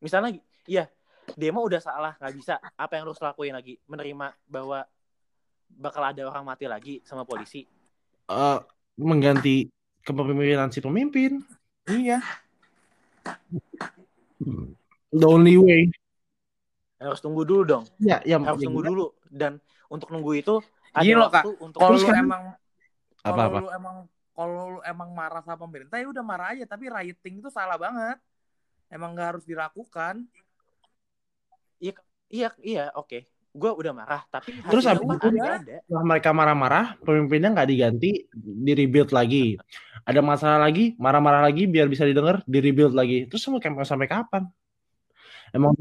Misalnya 0.00 0.40
iya 0.64 0.88
demo 1.36 1.60
udah 1.64 1.80
salah 1.80 2.12
nggak 2.16 2.34
bisa. 2.34 2.56
Apa 2.76 2.96
yang 2.96 3.04
harus 3.08 3.20
lakuin 3.20 3.52
lagi? 3.52 3.76
Menerima 3.84 4.32
bahwa 4.48 4.84
bakal 5.70 6.02
ada 6.02 6.22
orang 6.26 6.44
mati 6.44 6.64
lagi 6.66 6.94
sama 7.04 7.24
polisi. 7.28 7.64
Eh 8.28 8.58
mengganti 8.96 9.68
kepemimpinan 10.00 10.72
si 10.72 10.80
pemimpin. 10.80 11.40
Iya. 11.86 12.20
The 15.10 15.26
only 15.26 15.58
way. 15.58 15.90
harus 17.00 17.20
tunggu 17.24 17.48
dulu 17.48 17.64
dong 17.64 17.84
Ya, 17.96 18.20
ya, 18.28 18.36
harus 18.36 18.60
ya 18.60 18.66
tunggu 18.68 18.84
gimana? 18.84 18.90
dulu 18.92 19.06
dan 19.32 19.52
untuk 19.88 20.12
nunggu 20.12 20.36
itu 20.36 20.54
ada 20.92 21.00
Gini 21.00 21.16
loh, 21.16 21.32
waktu 21.32 21.50
untuk 21.56 21.78
Kalau 21.80 21.96
lu 21.96 22.04
kan- 22.04 22.20
emang 22.20 22.44
Apa 23.24 23.42
lu 23.56 23.68
emang 23.72 23.96
kalau 24.36 24.76
lu 24.76 24.80
emang 24.84 25.08
marah 25.12 25.40
sama 25.44 25.60
pemerintah 25.64 25.96
ya 25.96 26.08
udah 26.08 26.24
marah 26.24 26.52
aja 26.56 26.64
tapi 26.68 26.92
rioting 26.92 27.40
itu 27.40 27.48
salah 27.48 27.76
banget. 27.80 28.16
Emang 28.92 29.12
nggak 29.16 29.28
harus 29.36 29.44
dilakukan. 29.48 30.24
iya 32.30 32.52
iya 32.60 32.84
oke 32.94 33.24
gue 33.50 33.70
udah 33.70 33.92
marah 33.92 34.22
tapi 34.30 34.54
Terus 34.62 34.84
abis 34.86 35.02
itu 35.02 35.26
ada 35.26 35.58
Setelah 35.82 36.04
mereka 36.06 36.30
marah-marah, 36.30 36.94
pemimpinnya 37.02 37.50
nggak 37.50 37.68
diganti, 37.68 38.30
di 38.38 38.72
rebuild 38.78 39.10
lagi. 39.10 39.58
Ada 40.06 40.22
masalah 40.22 40.58
lagi, 40.62 40.94
marah-marah 40.96 41.42
lagi 41.42 41.66
biar 41.66 41.90
bisa 41.90 42.06
didengar, 42.06 42.46
di 42.46 42.58
rebuild 42.62 42.94
lagi. 42.94 43.26
Terus 43.26 43.42
sampai 43.42 43.70
mau 43.74 43.82
sampai 43.82 44.06
kapan? 44.06 44.46
Emang 45.50 45.74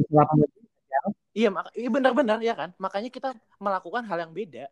iya 1.34 1.50
mak 1.54 1.72
iya 1.78 1.90
benar-benar 1.90 2.38
ya 2.44 2.54
kan 2.58 2.70
makanya 2.82 3.10
kita 3.14 3.30
melakukan 3.62 4.04
hal 4.04 4.18
yang 4.28 4.34
beda 4.34 4.68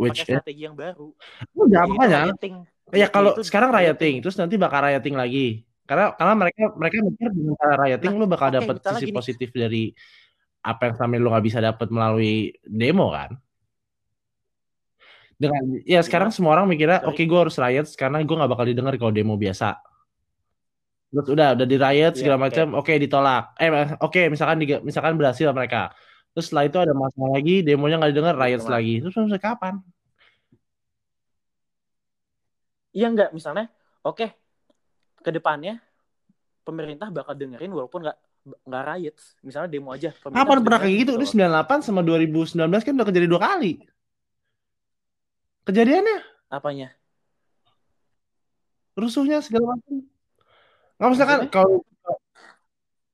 which 0.00 0.24
pakai 0.24 0.40
strategi 0.40 0.62
yang 0.66 0.74
baru 0.74 1.12
udah 1.54 1.82
makanya 1.86 2.20
rioting. 2.32 2.54
ya 2.90 3.06
kalau 3.06 3.36
Yaitu 3.36 3.46
sekarang 3.46 3.70
rioting 3.70 4.14
terus 4.24 4.36
nanti 4.40 4.58
bakal 4.58 4.82
rioting 4.82 5.14
lagi 5.14 5.62
karena 5.86 6.14
karena 6.16 6.34
mereka 6.38 6.62
mereka 6.74 6.94
mikir 7.04 7.28
dengan 7.30 7.54
cara 7.58 7.74
rioting 7.86 8.12
Nah, 8.14 8.18
lu 8.18 8.26
bakal 8.26 8.48
oke, 8.48 8.56
dapat 8.62 8.76
sisi 8.80 9.06
gini. 9.10 9.14
positif 9.14 9.48
dari 9.52 9.84
apa 10.62 10.80
yang 10.88 10.94
selama 10.94 11.12
ini 11.18 11.22
lu 11.22 11.30
nggak 11.34 11.46
bisa 11.46 11.58
dapat 11.58 11.88
melalui 11.90 12.54
demo 12.62 13.10
kan? 13.10 13.34
Dengan 15.34 15.62
ya 15.82 15.98
sekarang 16.06 16.30
semua 16.30 16.54
orang 16.54 16.70
mikirnya 16.70 17.02
oke 17.02 17.18
gue 17.18 17.38
harus 17.42 17.58
riot 17.58 17.86
karena 17.98 18.22
gue 18.22 18.36
nggak 18.38 18.50
bakal 18.50 18.66
didengar 18.66 18.94
kalau 18.94 19.10
demo 19.10 19.34
biasa. 19.34 19.74
Terus 21.12 21.28
udah 21.28 21.58
udah 21.58 21.66
di 21.66 21.76
riot 21.76 22.14
Iya, 22.14 22.18
segala 22.22 22.36
oke. 22.38 22.44
macam 22.46 22.66
oke 22.78 22.92
ditolak. 22.94 23.42
Eh 23.58 23.68
oke 24.00 24.20
misalkan 24.30 24.56
di, 24.62 24.66
misalkan 24.86 25.18
berhasil 25.18 25.50
mereka. 25.50 25.90
Terus 26.32 26.48
setelah 26.48 26.64
itu 26.70 26.78
ada 26.80 26.94
masalah 26.96 27.30
lagi 27.36 27.60
demonya 27.60 27.98
nggak 28.00 28.12
didengar 28.14 28.34
Iya, 28.38 28.42
riot 28.46 28.64
lagi. 28.70 28.94
Terus 29.02 29.12
sampai 29.18 29.42
kapan? 29.42 29.74
Iya 32.92 33.06
enggak 33.08 33.30
misalnya 33.32 33.66
oke 34.04 34.30
ke 35.22 35.30
depannya 35.32 35.80
pemerintah 36.62 37.08
bakal 37.10 37.34
dengerin 37.34 37.72
walaupun 37.72 38.04
nggak 38.04 38.18
nggak 38.42 38.82
riot 38.90 39.16
misalnya 39.46 39.70
demo 39.70 39.94
aja 39.94 40.10
Kapan 40.10 40.58
pernah 40.66 40.80
kayak 40.82 40.96
gitu? 41.06 41.12
Ini 41.14 41.26
loh. 41.30 41.30
98 41.30 41.78
sama 41.86 42.00
2019 42.02 42.82
kan 42.82 42.92
udah 42.98 43.06
kejadian 43.06 43.30
dua 43.30 43.42
kali. 43.42 43.72
Kejadiannya, 45.62 46.18
apanya 46.50 46.90
rusuhnya 48.98 49.38
segala 49.40 49.78
macam. 49.78 50.04
Nggak 50.98 51.06
maksudnya 51.06 51.28
kan 51.30 51.40
kalau 51.48 51.70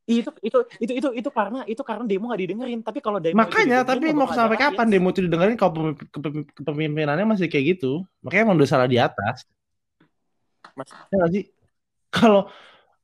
itu 0.09 0.31
itu 0.41 0.59
itu 0.81 0.93
itu 0.97 1.09
itu 1.21 1.29
karena 1.29 1.69
itu 1.69 1.83
karena 1.85 2.09
demo 2.09 2.33
nggak 2.33 2.41
didengerin 2.41 2.81
tapi 2.81 3.05
kalau 3.05 3.21
demo 3.21 3.37
itu 3.37 3.45
makanya 3.45 3.85
tapi 3.85 4.09
mau 4.17 4.25
sampai 4.33 4.57
kapan 4.57 4.89
demo 4.89 5.13
itu 5.13 5.21
didengerin 5.29 5.61
kalau 5.61 5.73
pemimp- 5.77 6.09
kepem- 6.09 6.49
kepemimpinannya 6.57 7.29
masih 7.29 7.53
kayak 7.53 7.77
gitu? 7.77 8.09
Makanya 8.25 8.49
emang 8.49 8.57
udah 8.57 8.71
salah 8.73 8.89
di 8.89 8.97
atas. 8.97 9.45
Mas- 10.73 10.97
Ya 11.13 11.25
sih? 11.29 11.45
Kalau 12.09 12.49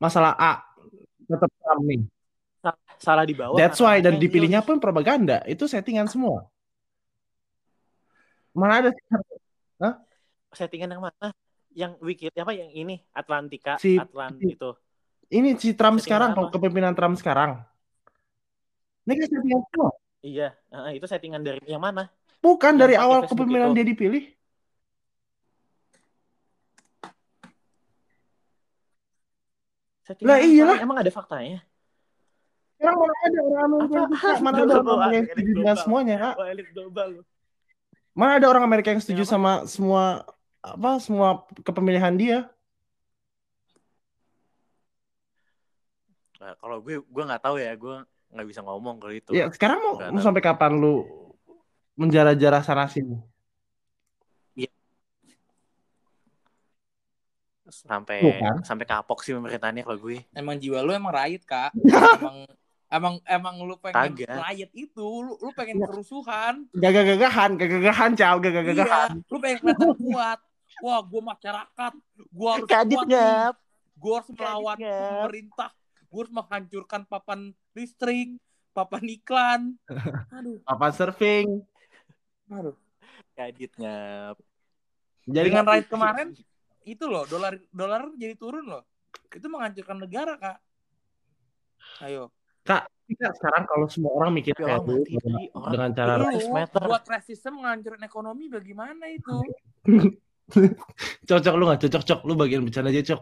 masalah 0.00 0.32
A 0.40 0.64
tetap 1.28 1.52
nih. 1.84 2.08
Salah 3.04 3.28
di 3.28 3.36
bawah 3.36 3.60
That's 3.60 3.76
why 3.78 4.00
dan 4.00 4.16
dipilihnya 4.16 4.64
pun 4.64 4.80
propaganda. 4.80 5.44
Itu 5.44 5.68
settingan 5.68 6.08
semua. 6.08 6.48
Mana 8.56 8.80
ada 8.86 8.90
settingan 10.54 10.94
yang 10.94 11.02
mana 11.02 11.28
yang 11.74 11.92
wiki 11.98 12.30
apa 12.30 12.54
yang 12.54 12.70
ini 12.70 13.02
Atlantika 13.10 13.74
Si- 13.82 13.98
Atlant 13.98 14.38
si- 14.38 14.54
itu 14.54 14.70
ini 15.34 15.58
si 15.58 15.74
Trump 15.74 15.98
Settingan 15.98 16.30
sekarang, 16.30 16.46
apa? 16.46 16.52
kepemimpinan 16.54 16.94
Trump 16.94 17.18
sekarang. 17.18 17.58
Ini 19.02 19.12
kan 19.18 19.26
settingan 19.26 19.62
semua. 19.66 19.90
iya 20.22 20.48
eh, 20.70 20.92
itu 20.94 21.06
settingan 21.10 21.42
dari 21.42 21.58
yang 21.66 21.82
mana 21.82 22.06
Bukan 22.38 22.76
Yang 22.76 22.80
dari 22.86 22.94
awal 23.00 23.18
kepemimpinan 23.26 23.74
dia 23.74 23.82
dipilih. 23.88 24.24
settingan 30.04 30.28
Lah, 30.28 30.38
iyalah. 30.44 30.78
emang 30.80 30.98
ada 31.00 31.10
faktanya 31.10 31.64
Sekarang 32.84 33.00
mana 33.00 33.16
ada 33.24 33.40
orang 33.40 33.64
Amerika 33.64 33.96
yang 33.96 34.10
suka, 34.12 34.32
mana 34.44 34.56
ada 34.60 34.72
orang 34.76 34.84
Amerika 34.84 35.16
yang 35.16 35.26
setuju 35.32 35.52
dengan 35.56 35.76
semuanya, 35.80 36.14
Kak. 36.20 36.34
Wah, 36.36 36.48
elit 36.52 36.68
global 36.76 37.08
Mana 38.14 38.32
ada 38.38 38.46
orang 38.46 38.64
Amerika 38.68 38.88
yang 38.92 39.00
setuju 39.02 39.22
sama 39.24 39.64
semua 39.64 40.22
apa 40.60 40.90
semua 41.00 41.48
kepemilihan 41.64 42.12
dia? 42.14 42.38
Nah, 46.38 46.52
kalau 46.60 46.76
gue 46.84 47.00
gue 47.00 47.22
nggak 47.24 47.40
tahu 47.40 47.56
ya 47.56 47.72
gue 47.72 47.96
nggak 48.36 48.46
bisa 48.52 48.60
ngomong 48.60 49.00
kalau 49.00 49.14
itu 49.16 49.32
Ya, 49.32 49.48
sekarang 49.48 49.80
mau, 49.80 49.94
mau 49.96 50.20
tahu. 50.20 50.20
sampai 50.20 50.42
kapan 50.44 50.76
lu 50.76 51.08
menjara-jara 51.96 52.60
sana 52.60 52.84
sini? 52.84 53.16
sampai 57.64 58.20
Tuh 58.20 58.34
kan. 58.38 58.56
sampai 58.60 58.84
kapok 58.86 59.24
sih 59.24 59.32
pemerintahannya 59.32 59.82
kalau 59.82 59.98
gue 59.98 60.20
Emang 60.36 60.60
jiwa 60.60 60.84
lu 60.84 60.92
emang 60.92 61.10
riot, 61.10 61.42
Kak. 61.48 61.72
emang 62.20 62.44
emang 62.94 63.14
emang 63.26 63.54
lu 63.60 63.74
pengen 63.76 64.14
Kagak. 64.14 64.30
riot 64.30 64.70
itu, 64.70 65.02
lu, 65.02 65.34
lu 65.36 65.50
pengen 65.50 65.82
Iya. 65.82 65.86
kerusuhan. 65.90 66.54
Gagah-gagahan, 66.70 67.50
gagah-gagahan, 67.58 68.10
caw, 68.14 68.36
gagah-gagahan. 68.38 69.10
Iya, 69.18 69.26
lu 69.26 69.36
pengen 69.42 69.58
kelihatan 69.60 69.90
kuat. 69.98 70.38
Wah, 70.78 71.00
gua 71.02 71.22
masyarakat, 71.34 71.92
gua 72.30 72.48
harus 72.58 72.68
kadit 72.68 72.98
kuat 72.98 73.54
Gue 73.94 74.12
harus 74.14 74.30
melawan 74.34 74.76
Kadit, 74.76 74.90
pemerintah. 74.90 75.70
Gue 76.10 76.20
harus 76.20 76.34
menghancurkan 76.34 77.00
papan 77.06 77.40
listrik, 77.72 78.36
papan 78.70 79.02
iklan. 79.08 79.60
Aduh, 80.30 80.58
Papan 80.62 80.90
surfing. 80.92 81.48
aduh. 82.46 82.76
kadit 83.34 83.72
ngap 83.74 84.36
Jadi 85.24 85.46
Dengan 85.48 85.64
ride 85.64 85.88
kemarin 85.88 86.28
itu 86.84 87.04
loh 87.08 87.24
dolar 87.24 87.56
dolar 87.72 88.12
jadi 88.14 88.36
turun 88.36 88.62
loh. 88.62 88.84
Itu 89.32 89.48
menghancurkan 89.48 89.98
negara 89.98 90.36
kak. 90.36 90.58
Ayo. 91.98 92.28
Kak, 92.64 92.88
kita 93.04 93.28
sekarang 93.36 93.68
kalau 93.68 93.86
semua 93.86 94.12
orang 94.16 94.32
mikir 94.32 94.56
kayak. 94.56 94.80
Orang 95.52 95.70
dengan 95.70 95.90
cara 95.92 96.16
Lives 96.16 96.48
matter. 96.48 96.80
buat 96.80 97.04
racism 97.04 97.60
menghancurin 97.60 98.00
ekonomi 98.00 98.48
bagaimana 98.48 99.04
itu? 99.12 99.36
cocok 101.28 101.54
lu 101.54 101.64
nggak? 101.68 101.80
Cocok 101.84 102.02
cok. 102.02 102.20
Lu 102.24 102.32
bagian 102.34 102.64
bercanda 102.64 102.88
aja 102.88 103.14
cok. 103.14 103.20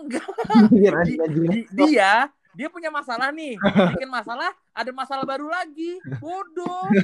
Enggak. 0.00 0.26
Di- 1.50 1.66
dia 1.74 2.30
dia 2.50 2.68
punya 2.70 2.90
masalah 2.90 3.34
nih. 3.34 3.58
Bikin 3.58 4.10
masalah 4.10 4.50
ada 4.70 4.90
masalah 4.94 5.26
baru 5.26 5.50
lagi. 5.50 5.98
Bodoh 6.22 6.86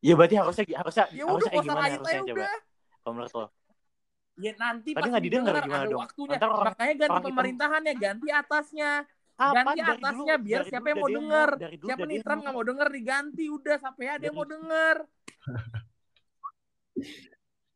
Ya 0.00 0.16
berarti 0.16 0.32
harusnya 0.32 0.64
harusnya 0.80 1.04
ya 1.12 1.28
harusnya 1.28 1.36
udah 1.36 1.48
kayak 1.52 1.60
gimana 1.60 1.80
rakyat 1.84 1.92
harusnya 2.00 2.16
aja 2.16 2.24
coba? 2.24 2.40
Udah 2.40 2.56
kalau 3.00 3.12
menurut 3.14 3.32
lo? 3.36 3.46
Ya 4.40 4.52
nanti 4.56 4.90
Tadi 4.96 4.96
pas 4.96 5.20
didengar 5.20 5.20
didengar 5.20 5.54
gimana 5.60 5.84
ada 5.84 5.92
dong? 5.92 6.00
waktunya. 6.00 6.36
Ntar 6.40 6.48
orang- 6.48 6.66
makanya 6.72 6.94
ganti 6.96 7.12
orang 7.12 7.24
pemerintahannya 7.28 7.94
ganti 8.00 8.28
atasnya 8.32 8.90
Kapan? 9.40 9.56
ganti 9.56 9.80
atasnya 9.80 10.34
dulu- 10.36 10.44
biar 10.44 10.60
siapa 10.68 10.84
dulu 10.84 10.90
yang 10.92 11.00
mau 11.00 11.08
denger 11.08 11.48
dulu 11.80 11.88
siapa 11.88 12.04
nih. 12.04 12.18
Trump 12.20 12.40
nggak 12.44 12.54
mau 12.54 12.66
denger 12.68 12.88
diganti 12.92 13.44
udah 13.48 13.76
sampai 13.80 14.04
ada 14.12 14.24
yang 14.28 14.36
mau 14.36 14.44
denger 14.44 14.96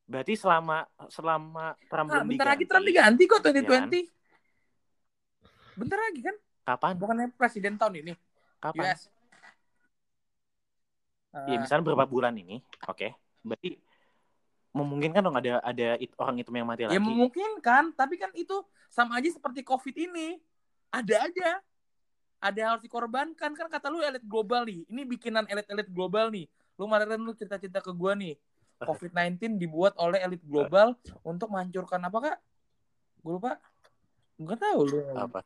Berarti 0.04 0.36
selama 0.36 0.84
selama 1.08 1.72
Trump 1.88 2.08
nah, 2.12 2.20
belum 2.20 2.28
bentar 2.36 2.46
lagi 2.52 2.60
diganti, 2.60 2.68
Trump 2.68 2.84
diganti 2.84 3.22
kok 3.24 3.40
Iya 3.40 3.64
2020 3.64 4.04
bentar 5.74 5.98
lagi 5.98 6.20
kan 6.22 6.36
Kapan? 6.64 6.92
bukannya 7.00 7.26
presiden 7.34 7.74
tahun 7.80 7.94
ini 8.04 8.12
Kapan? 8.60 8.84
US 8.92 9.00
Ya 11.34 11.58
Ah, 11.58 11.66
misalnya 11.66 11.82
beberapa 11.82 12.06
bulan 12.06 12.30
ini, 12.38 12.62
oke. 12.86 13.10
Berarti 13.42 13.74
memungkinkan 14.70 15.18
dong 15.18 15.34
ada 15.34 15.58
ada 15.66 15.98
it- 15.98 16.14
orang 16.14 16.38
itu 16.38 16.46
yang 16.54 16.62
mati 16.62 16.86
Ya 16.86 16.94
lagi. 16.94 17.02
memungkinkan, 17.02 17.90
tapi 17.98 18.22
kan 18.22 18.30
itu 18.38 18.54
sama 18.86 19.18
aja 19.18 19.26
seperti 19.34 19.66
COVID 19.66 19.98
ini. 19.98 20.38
Ada 20.94 21.26
aja. 21.26 21.48
Ada 22.38 22.56
yang 22.56 22.70
harus 22.76 22.84
dikorbankan. 22.86 23.50
Kan 23.58 23.66
kata 23.66 23.90
lu 23.90 23.98
elit 24.06 24.22
global 24.22 24.62
nih. 24.62 24.86
Ini 24.86 25.02
bikinan 25.10 25.50
elit-elit 25.50 25.90
global 25.90 26.30
nih. 26.30 26.46
Lu 26.78 26.86
kemarin 26.86 27.18
lu 27.18 27.34
cerita-cerita 27.34 27.82
ke 27.82 27.90
gua 27.90 28.14
nih. 28.14 28.38
COVID-19 28.82 29.58
dibuat 29.58 29.94
oleh 29.96 30.20
elit 30.22 30.42
global 30.44 30.98
untuk 31.24 31.50
menghancurkan 31.50 31.98
apa 32.04 32.18
kak? 32.20 32.38
Gue 33.24 33.32
lupa. 33.40 33.56
Gue 34.36 34.56
tahu 34.58 34.80
lu. 34.84 34.98
Apa? 35.14 35.40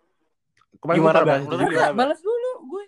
Kemarin 0.82 0.98
Gimana, 0.98 1.20
Bang? 1.22 1.42
Lu 1.46 1.54
gimana, 1.56 1.92
balas 1.94 2.20
dulu 2.20 2.50
gue. 2.66 2.84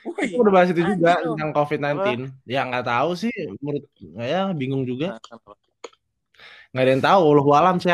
Woi, 0.00 0.32
Kita 0.32 0.40
udah 0.40 0.52
bahas 0.52 0.68
itu 0.72 0.80
juga 0.80 1.20
lu. 1.20 1.36
tentang 1.36 1.52
COVID-19. 1.52 2.32
Ya 2.48 2.64
nggak 2.64 2.88
tahu 2.88 3.10
sih, 3.16 3.32
menurut 3.60 3.84
ya 4.16 4.48
bingung 4.56 4.88
juga. 4.88 5.20
Nggak 6.72 6.84
ada 6.84 6.90
yang 6.92 7.04
tahu, 7.04 7.20
Allah 7.36 7.56
alam 7.60 7.76
sih. 7.80 7.92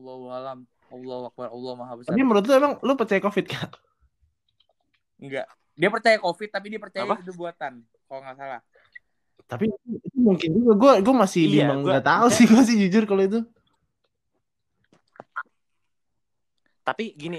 Allah 0.00 0.32
alam. 0.40 0.58
Allah 0.90 1.28
akbar. 1.30 1.48
Allah 1.52 1.72
maha 1.76 1.94
besar. 2.00 2.10
Tapi 2.10 2.22
menurut 2.24 2.44
lu 2.48 2.54
emang 2.56 2.72
lu 2.82 2.92
percaya 2.98 3.20
COVID 3.22 3.46
kak? 3.46 3.70
Enggak. 5.20 5.46
Dia 5.76 5.88
percaya 5.88 6.16
COVID, 6.18 6.48
tapi 6.50 6.66
dia 6.72 6.80
percaya 6.80 7.04
Apa? 7.06 7.20
itu 7.22 7.32
buatan. 7.36 7.72
Kalau 8.08 8.20
nggak 8.24 8.36
salah. 8.36 8.60
Tapi 9.46 9.64
itu, 9.70 10.08
mungkin 10.18 10.48
juga. 10.50 10.72
Gue 10.76 10.92
gue 11.04 11.14
masih 11.14 11.42
Iya, 11.46 11.70
bingung 11.70 11.86
nggak 11.86 12.06
tahu 12.06 12.26
sih 12.32 12.44
gue 12.48 12.62
sih 12.66 12.76
jujur 12.86 13.04
kalau 13.06 13.22
itu. 13.22 13.40
Tapi 16.80 17.14
gini, 17.14 17.38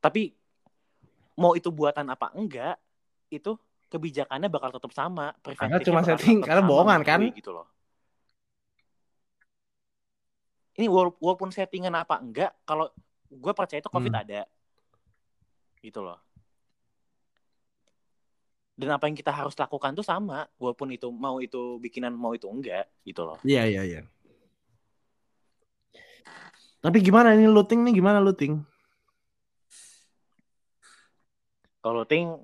tapi 0.00 0.32
mau 1.36 1.52
itu 1.52 1.68
buatan 1.68 2.08
apa 2.08 2.32
enggak, 2.32 2.78
itu 3.28 3.58
kebijakannya 3.92 4.48
bakal 4.48 4.72
tetap 4.72 4.94
sama. 4.94 5.36
Karena 5.42 5.82
cuma 5.82 6.00
setting, 6.00 6.40
karena 6.40 6.62
bohongan 6.64 7.04
kan? 7.04 7.20
Gitu 7.28 7.52
loh. 7.52 7.68
Ini 10.74 10.86
wala- 10.90 11.14
walaupun 11.22 11.54
settingan 11.54 11.94
apa 11.94 12.18
enggak, 12.18 12.50
kalau 12.66 12.90
gue 13.30 13.52
percaya 13.54 13.78
itu 13.78 13.90
COVID 13.90 14.10
Hmm. 14.14 14.22
ada. 14.26 14.40
Gitu 15.78 16.00
loh. 16.02 16.18
Dan 18.74 18.90
apa 18.90 19.06
yang 19.06 19.14
kita 19.14 19.30
harus 19.30 19.54
lakukan 19.54 19.94
tuh 19.94 20.02
sama, 20.02 20.50
walaupun 20.58 20.90
itu 20.90 21.06
mau 21.14 21.38
itu 21.38 21.78
bikinan 21.78 22.10
mau 22.10 22.34
itu 22.34 22.50
enggak, 22.50 22.90
gitu 23.06 23.22
loh. 23.22 23.38
Iya 23.46 23.70
iya 23.70 23.82
iya. 23.86 24.00
Tapi 26.82 26.98
gimana 27.00 27.38
ini 27.38 27.46
looting 27.46 27.86
nih 27.86 27.94
gimana 28.02 28.18
looting? 28.18 28.60
Kalau 31.78 32.02
ting, 32.02 32.34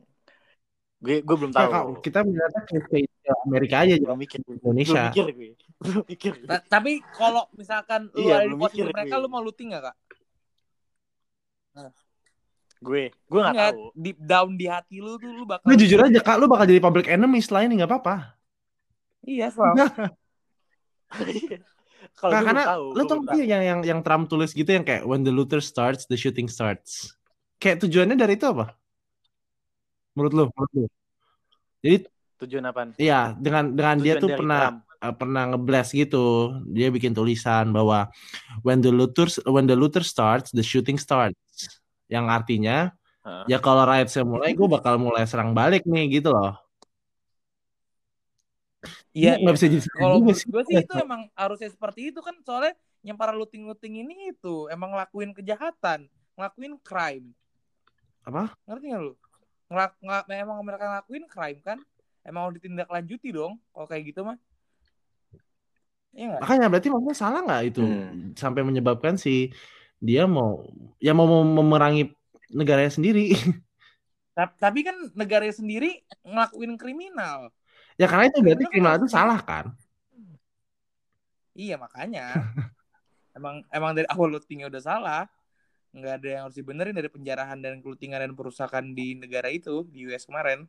gue 1.02 1.18
gue 1.24 1.36
belum 1.36 1.50
tahu. 1.50 1.98
Kita 1.98 2.22
melihatnya 2.22 2.62
ke 2.62 3.04
Amerika 3.48 3.82
aja 3.82 3.96
jangan 3.98 4.16
mikir, 4.20 4.38
ke 4.38 4.48
belum 4.48 4.60
Indonesia. 4.62 5.02
mikir 5.10 5.24
gue, 5.34 5.48
belum 5.80 6.04
mikir. 6.04 6.32
gue. 6.36 6.48
Ta- 6.48 6.64
tapi 6.68 7.00
kalau 7.16 7.48
misalkan 7.56 8.12
lu 8.12 8.28
Iya, 8.28 8.44
ada 8.44 8.46
di 8.46 8.56
posisi 8.56 8.84
mikir 8.84 8.92
mereka, 8.92 9.14
gue. 9.16 9.22
lu 9.24 9.28
mau 9.32 9.40
looting 9.40 9.68
gak 9.72 9.84
kak? 9.88 9.96
Gue, 12.80 13.12
gue 13.12 13.40
nggak 13.44 13.54
Ingat, 13.56 13.74
tahu. 13.76 13.82
deep 13.92 14.18
down 14.24 14.50
di 14.56 14.66
hati 14.68 14.96
lu 15.04 15.20
tuh 15.20 15.28
lu 15.32 15.44
bakal. 15.44 15.68
Lu 15.68 15.76
jujur 15.76 16.00
aja 16.00 16.20
kak, 16.20 16.36
lu 16.40 16.48
bakal 16.48 16.64
jadi 16.64 16.80
public 16.80 17.06
enemy 17.12 17.40
setelah 17.44 17.68
ini 17.68 17.76
nggak 17.80 17.90
apa-apa. 17.92 18.16
Iya, 19.24 19.52
soal. 19.52 19.76
Kalau 22.16 22.32
Nah, 22.32 22.40
karena 22.40 22.62
tahu, 22.64 22.84
lu 22.96 23.02
gue 23.04 23.08
tau 23.12 23.20
sih 23.36 23.44
yang 23.44 23.62
yang 23.64 23.80
yang 23.84 24.00
Trump 24.00 24.28
tulis 24.32 24.56
gitu 24.56 24.68
yang 24.72 24.84
kayak 24.84 25.04
when 25.04 25.20
the 25.20 25.32
looter 25.32 25.60
starts, 25.60 26.08
the 26.08 26.16
shooting 26.16 26.48
starts. 26.48 27.12
Kayak 27.60 27.84
tujuannya 27.84 28.16
dari 28.16 28.40
itu 28.40 28.48
apa? 28.48 28.72
Menurut 30.16 30.32
lu? 30.32 30.44
Menurut 30.56 30.72
lu? 30.72 30.84
Jadi 31.84 31.96
Tujuan 32.40 32.64
apaan? 32.72 32.96
iya 32.96 33.36
dengan 33.36 33.68
dengan 33.76 34.00
dia 34.00 34.16
Tujuan 34.16 34.22
tuh 34.24 34.28
dari 34.32 34.40
pernah 34.40 34.60
Trump. 34.64 34.80
Uh, 35.00 35.14
pernah 35.16 35.48
ngeblast 35.50 35.96
gitu. 35.96 36.54
Dia 36.68 36.92
bikin 36.92 37.16
tulisan 37.16 37.72
bahwa 37.72 38.08
when 38.62 38.84
the 38.84 38.92
looter 38.92 39.26
when 39.48 39.64
the 39.64 39.76
looter 39.76 40.04
starts, 40.04 40.52
the 40.52 40.62
shooting 40.64 41.00
starts. 41.00 41.36
Yang 42.06 42.26
artinya 42.28 42.76
Heeh. 43.24 43.44
ya 43.56 43.58
kalau 43.60 43.84
riotsnya 43.88 44.24
mulai, 44.24 44.52
gue 44.52 44.68
bakal 44.68 45.00
mulai 45.00 45.24
serang 45.24 45.56
balik 45.56 45.88
nih 45.88 46.20
gitu 46.20 46.32
loh. 46.32 46.56
Iya, 49.10 49.42
nggak 49.42 49.54
bisa 49.58 49.66
jadi 49.66 49.82
kalau 49.92 50.22
gue 50.22 50.34
sih 50.38 50.76
itu 50.80 50.94
emang 50.96 51.26
harusnya 51.34 51.68
seperti 51.68 52.14
itu 52.14 52.22
kan 52.22 52.32
soalnya 52.46 52.78
yang 53.02 53.16
para 53.18 53.32
looting-looting 53.34 54.06
ini 54.06 54.32
itu 54.32 54.68
emang 54.70 54.92
ngelakuin 54.94 55.32
kejahatan, 55.34 56.06
ngelakuin 56.38 56.78
crime. 56.80 57.26
Apa? 58.24 58.52
Ngerti 58.68 58.86
gak 58.92 59.02
lu? 59.02 59.14
Ngelak, 59.72 59.92
ngelak, 60.04 60.24
emang 60.30 60.58
mereka 60.62 60.84
ngelakuin 60.86 61.24
crime 61.26 61.60
kan? 61.64 61.78
Emang 62.20 62.48
harus 62.48 62.60
ditindaklanjuti 62.60 63.28
dong 63.32 63.56
kalau 63.72 63.86
kayak 63.88 64.12
gitu 64.12 64.20
mah. 64.22 64.36
Iya? 66.10 66.42
Makanya 66.42 66.66
berarti 66.66 66.88
maksudnya 66.90 67.16
salah 67.16 67.40
nggak 67.40 67.62
itu 67.70 67.82
Hmm. 67.82 68.34
sampai 68.34 68.62
menyebabkan 68.62 69.14
si 69.14 69.54
dia 70.00 70.26
mau 70.26 70.64
ya 70.98 71.14
mau 71.14 71.24
mau 71.24 71.44
memerangi 71.44 72.10
negaranya 72.50 72.90
sendiri. 72.90 73.30
Ta- 74.36 74.50
Tapi 74.50 74.82
kan 74.82 74.96
negaranya 75.14 75.54
sendiri 75.54 76.02
ngelakuin 76.22 76.74
kriminal. 76.74 77.50
ya 77.94 78.08
karena 78.08 78.32
itu 78.32 78.40
berarti 78.40 78.64
Kriminal 78.64 78.64
kan 78.64 78.72
kriminal 78.72 78.94
itu 78.96 79.00
harusnya- 79.06 79.18
salah 79.20 79.40
kan? 79.44 79.64
Iya 81.52 81.76
makanya. 81.76 82.26
emang 83.38 83.62
emang 83.70 83.92
dari 83.94 84.08
awal 84.08 84.32
lootingnya 84.32 84.66
udah 84.66 84.82
salah. 84.82 85.22
Nggak 85.90 86.12
ada 86.22 86.28
yang 86.30 86.42
harus 86.46 86.56
dibenerin 86.56 86.94
dari 86.94 87.10
penjarahan 87.10 87.58
dan 87.58 87.82
kelootingan 87.82 88.22
dan 88.22 88.32
perusakan 88.32 88.94
di 88.94 89.14
negara 89.14 89.50
itu 89.50 89.82
di 89.86 90.06
US 90.06 90.22
kemarin. 90.24 90.64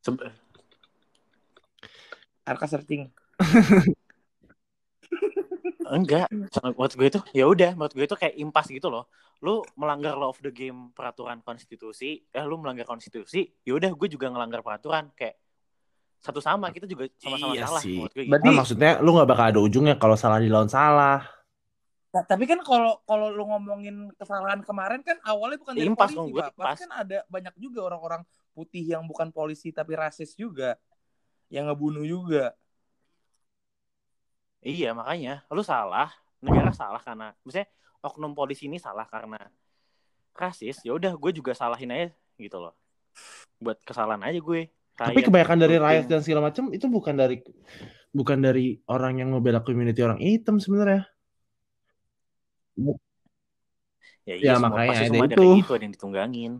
Se- 0.00 0.32
Arka 2.48 2.66
searching. 2.66 3.12
Enggak, 5.88 6.28
menurut 6.60 6.92
gue 6.92 7.06
itu 7.08 7.20
ya 7.32 7.48
udah, 7.48 7.72
menurut 7.72 7.92
gue 7.96 8.04
itu 8.04 8.12
kayak 8.12 8.36
impas 8.36 8.68
gitu 8.68 8.92
loh. 8.92 9.08
Lu 9.40 9.64
melanggar 9.72 10.20
law 10.20 10.28
of 10.28 10.40
the 10.44 10.52
game 10.52 10.92
peraturan 10.92 11.40
konstitusi, 11.40 12.28
eh 12.28 12.44
lu 12.44 12.60
melanggar 12.60 12.84
konstitusi, 12.84 13.48
ya 13.64 13.72
udah 13.72 13.88
gue 13.96 14.08
juga 14.10 14.28
ngelanggar 14.28 14.60
peraturan 14.60 15.08
kayak 15.16 15.40
satu 16.18 16.42
sama 16.42 16.68
kita 16.74 16.84
juga 16.84 17.06
sama-sama 17.16 17.54
Iya 17.56 17.62
salah 17.64 17.80
sih. 17.80 17.96
gue 18.04 18.10
gitu. 18.10 18.28
Berarti- 18.28 18.48
Kan 18.50 18.58
maksudnya 18.58 18.90
lu 19.00 19.16
nggak 19.16 19.28
bakal 19.30 19.44
ada 19.48 19.60
ujungnya 19.64 19.94
kalau 19.96 20.16
salah 20.18 20.42
dilawan 20.42 20.68
salah. 20.68 21.24
Nah, 22.08 22.24
tapi 22.24 22.44
kan 22.48 22.60
kalau 22.64 23.00
kalau 23.04 23.32
lu 23.32 23.44
ngomongin 23.48 24.12
kesalahan 24.16 24.60
kemarin 24.64 25.00
kan 25.00 25.16
awalnya 25.24 25.56
bukan 25.60 25.72
dari 25.76 25.88
Impas, 25.88 26.10
polisi, 26.12 26.36
Pak. 26.36 26.52
Pasti 26.56 26.84
kan 26.84 26.92
ada 27.04 27.18
banyak 27.28 27.54
juga 27.56 27.80
orang-orang 27.84 28.24
putih 28.52 28.82
yang 28.82 29.04
bukan 29.08 29.28
polisi 29.32 29.72
tapi 29.72 29.92
rasis 29.96 30.32
juga. 30.34 30.76
Yang 31.48 31.64
ngebunuh 31.72 32.04
juga. 32.04 32.44
Iya, 34.58 34.90
makanya 34.92 35.46
lu 35.54 35.62
salah, 35.62 36.10
negara 36.42 36.74
salah 36.74 37.00
karena 37.00 37.30
misalnya 37.46 37.70
oknum 38.02 38.34
polisi 38.34 38.66
ini 38.66 38.76
salah 38.76 39.06
karena 39.06 39.38
rasis, 40.34 40.82
ya 40.86 40.94
udah 40.94 41.14
gue 41.14 41.30
juga 41.34 41.54
salahin 41.54 41.90
aja 41.90 42.08
gitu 42.38 42.58
loh. 42.58 42.74
Buat 43.58 43.82
kesalahan 43.82 44.22
aja 44.22 44.38
gue. 44.38 44.70
Tapi 44.98 45.22
Kayak 45.22 45.26
kebanyakan 45.30 45.58
dari 45.62 45.76
riot 45.78 46.06
dan 46.10 46.20
segala 46.26 46.50
macam 46.50 46.64
itu 46.74 46.86
bukan 46.90 47.14
dari 47.14 47.36
bukan 48.10 48.38
dari 48.42 48.82
orang 48.90 49.22
yang 49.22 49.30
membela 49.30 49.62
community 49.62 50.02
orang 50.02 50.18
hitam 50.18 50.58
sebenarnya. 50.58 51.06
ya, 52.78 52.94
Ya, 54.28 54.34
iya, 54.36 54.52
semua, 54.58 54.76
makanya 54.84 54.90
pasti 54.90 55.04
ada 55.08 55.18
itu. 55.24 55.44
gitu 55.62 55.70
ada 55.72 55.84
yang 55.86 55.94
ditunggangin. 55.94 56.52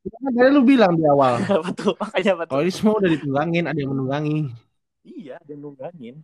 Kan 0.00 0.32
tadi 0.32 0.48
lu 0.48 0.64
bilang 0.64 0.96
di 0.96 1.04
awal. 1.04 1.36
betul 1.68 1.92
makanya 2.00 2.32
betul 2.40 2.52
Kalau 2.56 2.62
ini 2.64 2.72
semua 2.72 2.94
udah 2.96 3.10
ditunggangin, 3.12 3.64
ada 3.68 3.78
yang 3.78 3.92
menunggangi. 3.92 4.38
iya 5.04 5.36
ada 5.40 5.50
yang 5.52 5.62
nunggangin 5.64 6.16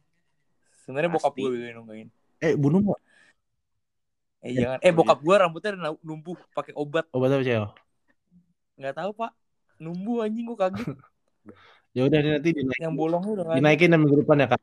Sebenarnya 0.84 1.10
bokap 1.12 1.34
gue 1.34 1.50
yang 1.66 1.82
nungguin. 1.82 2.08
Eh, 2.40 2.54
bunuh 2.54 2.78
mau 2.78 2.96
Eh 4.46 4.54
jangan. 4.54 4.78
Eh 4.78 4.92
bokap 4.94 5.18
gue 5.18 5.34
rambutnya 5.34 5.70
udah 5.74 5.92
numbuh 6.06 6.38
pakai 6.54 6.72
obat. 6.78 7.04
obat 7.10 7.28
apa 7.34 7.42
cewek? 7.42 7.70
Nggak 8.78 8.94
tahu 8.94 9.10
pak. 9.18 9.32
Numbuh 9.82 10.24
anjing 10.24 10.46
gue 10.46 10.56
kaget. 10.56 10.86
Ya 11.96 12.04
udah 12.04 12.20
nanti 12.20 12.52
dinaikin, 12.52 12.84
Yang 12.84 12.94
bolongnya 13.00 13.30
udah 13.40 13.44
dinaikin 13.56 13.88
dan 13.88 14.04
minggu 14.04 14.20
depan 14.20 14.44
ya 14.44 14.48
kak. 14.52 14.60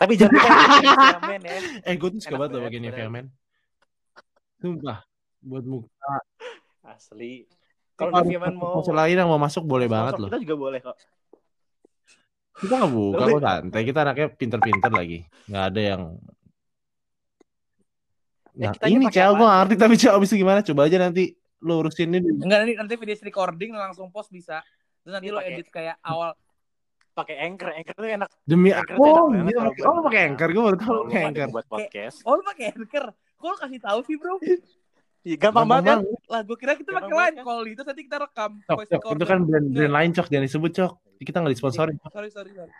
tapi 0.00 0.16
jangan 0.16 0.40
lupa 0.40 0.48
ya 1.44 1.58
Eh, 1.84 1.94
gue 2.00 2.08
tuh 2.16 2.20
suka 2.24 2.36
banget 2.40 2.50
loh 2.56 2.62
pakai 2.64 2.80
Nivea 2.80 3.08
men. 3.12 3.26
Sumpah, 4.56 5.04
buat 5.44 5.68
muka. 5.68 6.14
Asli 6.88 7.44
kalau 7.94 8.14
Men 8.22 8.54
mau 8.54 8.78
sponsor 8.78 8.94
lain 8.94 9.16
yang 9.16 9.26
mau 9.26 9.36
masuk 9.36 9.62
boleh 9.62 9.86
banget 9.86 10.16
loh. 10.16 10.30
kita 10.30 10.38
juga 10.38 10.56
boleh 10.56 10.78
kok 10.78 10.96
Kita 12.56 12.74
nggak 12.74 12.90
buka 12.90 13.22
kok 13.24 13.40
santai. 13.40 13.80
Kita 13.82 13.98
anaknya 14.02 14.26
pinter-pinter 14.30 14.90
lagi. 14.90 15.18
Nggak 15.46 15.64
ada 15.64 15.80
yang. 15.80 16.02
Ya, 18.52 18.58
Nah, 18.58 18.72
kitanya 18.74 18.90
ini 18.92 19.06
cewek 19.08 19.32
gue 19.32 19.46
ngerti 19.48 19.74
tapi 19.76 19.94
cewek 19.94 20.14
abis 20.14 20.28
itu 20.28 20.36
gimana? 20.36 20.60
Coba 20.62 20.80
aja 20.84 20.98
nanti 20.98 21.24
lu 21.60 21.78
urusin 21.78 22.10
ini. 22.10 22.26
Enggak 22.36 22.58
nanti 22.60 22.74
nanti 22.74 22.94
video 22.96 23.14
recording 23.20 23.70
langsung 23.72 24.10
post 24.10 24.30
bisa. 24.30 24.58
Terus 25.00 25.12
nanti 25.12 25.26
Ini 25.26 25.34
lo 25.34 25.40
edit 25.40 25.68
kayak 25.68 26.02
awal. 26.02 26.34
pakai 27.10 27.34
anchor 27.40 27.74
anchor 27.74 27.94
tuh 27.94 28.06
enak 28.06 28.30
Demi 28.42 28.70
Anchor 28.70 28.94
enak 28.94 29.02
Oh, 29.02 29.26
banget 29.26 29.50
iya, 29.50 29.58
pakai- 29.60 29.84
oh 29.84 29.98
pakai 30.04 30.20
anchor. 30.24 30.48
Gue 30.48 30.62
baru 30.64 30.76
tahu 30.76 30.94
pakai 31.04 31.22
anchor. 31.24 31.46
buat 31.50 31.66
podcast 31.68 32.16
Oh 32.22 32.32
lu 32.32 32.42
pakai 32.44 32.64
anchor. 32.72 33.04
Kok 33.34 33.42
lo 33.44 33.56
kasih 33.56 33.80
tahu 33.80 33.98
sih 34.02 34.14
bro? 34.14 34.34
Iya, 35.28 35.36
gampang 35.36 35.68
banget 35.68 35.84
kan 35.84 36.00
Lah 36.32 36.40
gue 36.40 36.56
kira 36.56 36.72
kita 36.72 36.88
Gampang 36.88 37.10
pakai 37.12 37.20
line 37.20 37.36
kan? 37.36 37.44
call 37.44 37.64
itu 37.68 37.82
nanti 37.84 38.02
kita 38.08 38.16
rekam 38.24 38.50
Cok, 38.64 38.78
cok, 38.88 39.02
itu 39.12 39.24
kan 39.28 39.38
brand, 39.44 39.66
brand 39.68 39.92
lain 39.92 40.10
cok, 40.16 40.26
jangan 40.32 40.44
disebut 40.48 40.70
cok. 40.72 40.92
Kita 41.20 41.36
nggak 41.42 41.52
disponsori. 41.52 41.94
Sorry 42.08 42.30
sorry 42.32 42.52
sorry. 42.56 42.72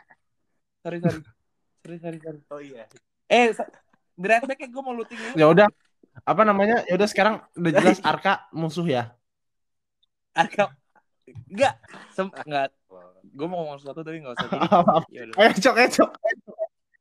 Sorry 0.80 0.98
sorry. 1.04 1.20
Sorry 1.84 1.98
sorry 2.00 2.18
sorry. 2.24 2.40
oh 2.54 2.60
iya 2.62 2.84
Eh 3.28 3.52
beres 4.16 4.42
back 4.48 4.62
gue 4.64 4.82
mau 4.82 4.94
looting 4.96 5.18
dulu. 5.20 5.34
Ya 5.36 5.46
udah, 5.50 5.68
apa 6.24 6.42
namanya? 6.48 6.86
Ya 6.88 6.96
udah 6.96 7.08
sekarang 7.10 7.34
udah 7.52 7.72
jelas 7.76 8.00
Arka 8.08 8.48
musuh 8.56 8.86
ya. 8.88 9.12
Arka. 10.32 10.72
Enggak. 11.52 11.76
Sem 12.16 12.32
enggak. 12.32 12.72
Gue 13.28 13.46
mau 13.50 13.60
ngomong 13.60 13.76
sesuatu 13.82 14.00
tapi 14.00 14.24
enggak 14.24 14.40
usah. 14.40 14.48
Jadi, 15.12 15.30
ya. 15.36 15.36
Ayo 15.36 15.52
cok, 15.52 15.74
ayo 15.76 15.88
cok. 15.92 16.10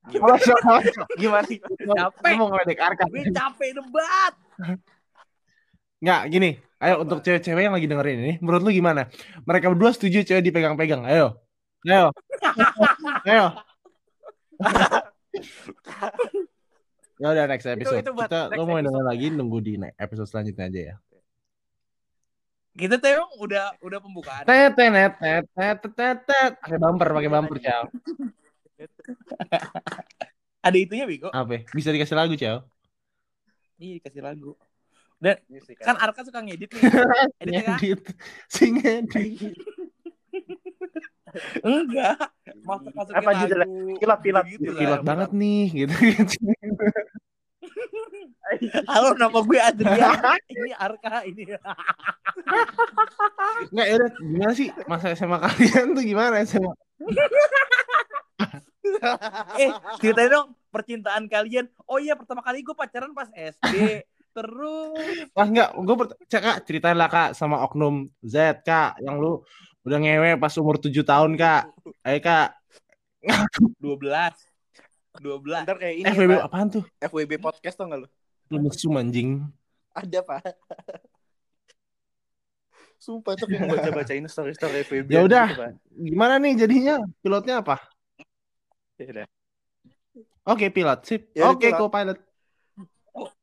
gimana 0.08 0.36
Ayo 0.36 0.44
cok, 0.44 0.60
ayo 0.68 0.90
cok. 0.92 1.08
gimana 1.16 1.46
Capek. 1.48 2.34
Lu 2.34 2.38
mau 2.42 2.48
ngeledek 2.52 2.80
Arka. 2.82 3.04
Gue 3.08 3.24
capek 3.32 3.70
debat. 3.78 4.34
Nggak, 5.98 6.22
gini. 6.30 6.50
Ayo 6.78 7.02
untuk 7.02 7.26
cewek-cewek 7.26 7.66
yang 7.66 7.74
lagi 7.74 7.90
dengerin 7.90 8.18
ini, 8.22 8.34
menurut 8.38 8.62
lu 8.62 8.70
gimana? 8.70 9.10
Mereka 9.50 9.74
berdua 9.74 9.90
setuju 9.98 10.22
cewek 10.22 10.46
dipegang-pegang. 10.46 11.02
Ayo. 11.10 11.42
Ayo. 11.90 12.14
Ayo. 13.26 13.46
ya 17.22 17.28
udah 17.34 17.46
next 17.50 17.66
episode. 17.66 18.06
itu 18.06 18.14
buat 18.14 18.30
Kita 18.30 18.54
next 18.54 18.62
lu 18.62 18.70
mau 18.70 18.78
episode. 18.78 18.94
denger 18.94 19.06
lagi 19.10 19.26
nunggu 19.34 19.58
di 19.66 19.74
episode 19.98 20.30
selanjutnya 20.30 20.70
aja 20.70 20.82
ya. 20.94 20.96
Kita 22.78 23.02
tuh 23.02 23.10
emang 23.10 23.32
udah 23.42 23.66
udah 23.82 23.98
pembukaan. 23.98 24.46
Tet 24.46 24.78
tet 24.78 25.18
tet 25.18 25.46
tet 25.50 25.78
tet 25.82 26.18
tet. 26.30 26.52
Pakai 26.62 26.78
bumper, 26.78 27.10
pakai 27.10 27.32
bumper, 27.34 27.58
Ciao. 27.58 27.90
Ada 30.62 30.78
itunya 30.78 31.10
Bego. 31.10 31.34
Apa? 31.34 31.66
Bisa 31.74 31.90
dikasih 31.90 32.14
lagu, 32.14 32.38
Ciao. 32.38 32.70
Iya 33.82 33.98
kasih 34.06 34.22
lagu. 34.22 34.54
Dan 35.17 35.34
Musik 35.49 35.82
kan 35.82 35.97
Arka 35.97 36.21
suka 36.21 36.45
ngedit 36.45 36.69
nih. 36.77 36.82
Editnya 37.41 37.62
kan? 37.65 37.82
Ngedit. 37.82 38.01
Si 38.45 38.69
ngedit. 38.69 39.58
Enggak. 41.65 42.30
Masuk 42.62 42.93
masukin 42.93 43.17
Apa 43.17 43.30
judulnya? 43.41 43.65
Pilot, 43.97 44.19
pilot. 44.21 44.45
Gitu. 44.45 44.69
Pilot 44.77 45.01
banget 45.01 45.30
nih, 45.34 45.65
gitu. 45.73 45.93
Halo 48.88 49.12
nama 49.19 49.43
gue 49.43 49.60
Adrian. 49.60 50.15
ini 50.47 50.71
Arka 50.77 51.25
ini. 51.27 51.43
Nggak, 53.73 53.88
yaudah. 53.91 54.10
Gimana 54.21 54.53
sih 54.56 54.71
masa 54.88 55.12
SMA 55.17 55.36
kalian 55.41 55.97
tuh 55.97 56.03
gimana 56.06 56.45
SMA? 56.47 56.71
eh 59.60 59.67
ceritain 59.99 60.32
dong 60.32 60.56
percintaan 60.71 61.27
kalian. 61.27 61.67
Oh 61.89 61.99
iya 61.99 62.15
pertama 62.15 62.39
kali 62.39 62.63
gue 62.63 62.71
pacaran 62.71 63.12
pas 63.12 63.27
SD. 63.36 64.08
Terus 64.38 65.34
Wah 65.34 65.47
enggak, 65.50 65.69
gue 65.73 65.95
cek 66.30 66.41
kak 66.45 66.58
ceritain 66.69 66.93
lah 66.93 67.10
kak 67.10 67.34
sama 67.34 67.65
oknum 67.65 68.06
Z 68.21 68.62
kak 68.62 69.02
yang 69.02 69.17
lu 69.17 69.41
udah 69.82 69.97
ngewe 69.97 70.38
pas 70.38 70.54
umur 70.62 70.78
7 70.78 70.93
tahun 71.02 71.34
kak. 71.34 71.73
Ayo 72.06 72.19
kak, 72.21 72.54
12 73.82 73.97
12 75.17 75.65
Ntar 75.65 75.78
kayak 75.82 75.95
ini 75.97 76.06
FWB 76.13 76.34
Pak. 76.38 76.45
apaan 76.45 76.67
tuh? 76.69 76.84
FWB 77.02 77.34
podcast 77.41 77.73
tau 77.73 77.89
gak 77.89 78.06
lu? 78.06 78.08
Lu 78.54 78.58
mesum 78.62 78.93
anjing. 78.93 79.41
Ada 79.97 80.21
pak 80.21 80.45
Sumpah 82.97 83.34
tuh 83.34 83.50
yang 83.50 83.65
baca-bacain 83.65 84.26
story-story 84.26 84.86
FWB 84.86 85.10
Ya 85.10 85.21
udah. 85.26 85.47
gitu. 85.50 85.65
Gimana 86.13 86.38
nih 86.38 86.54
jadinya? 86.58 86.95
Pilotnya 87.21 87.65
apa? 87.65 87.82
Ya 89.02 89.06
udah. 89.10 89.26
Oke 90.47 90.69
pilot, 90.69 91.00
sip. 91.06 91.30
Ya 91.34 91.50
Oke 91.50 91.69
pilot. 91.69 91.80
co-pilot. 91.82 92.17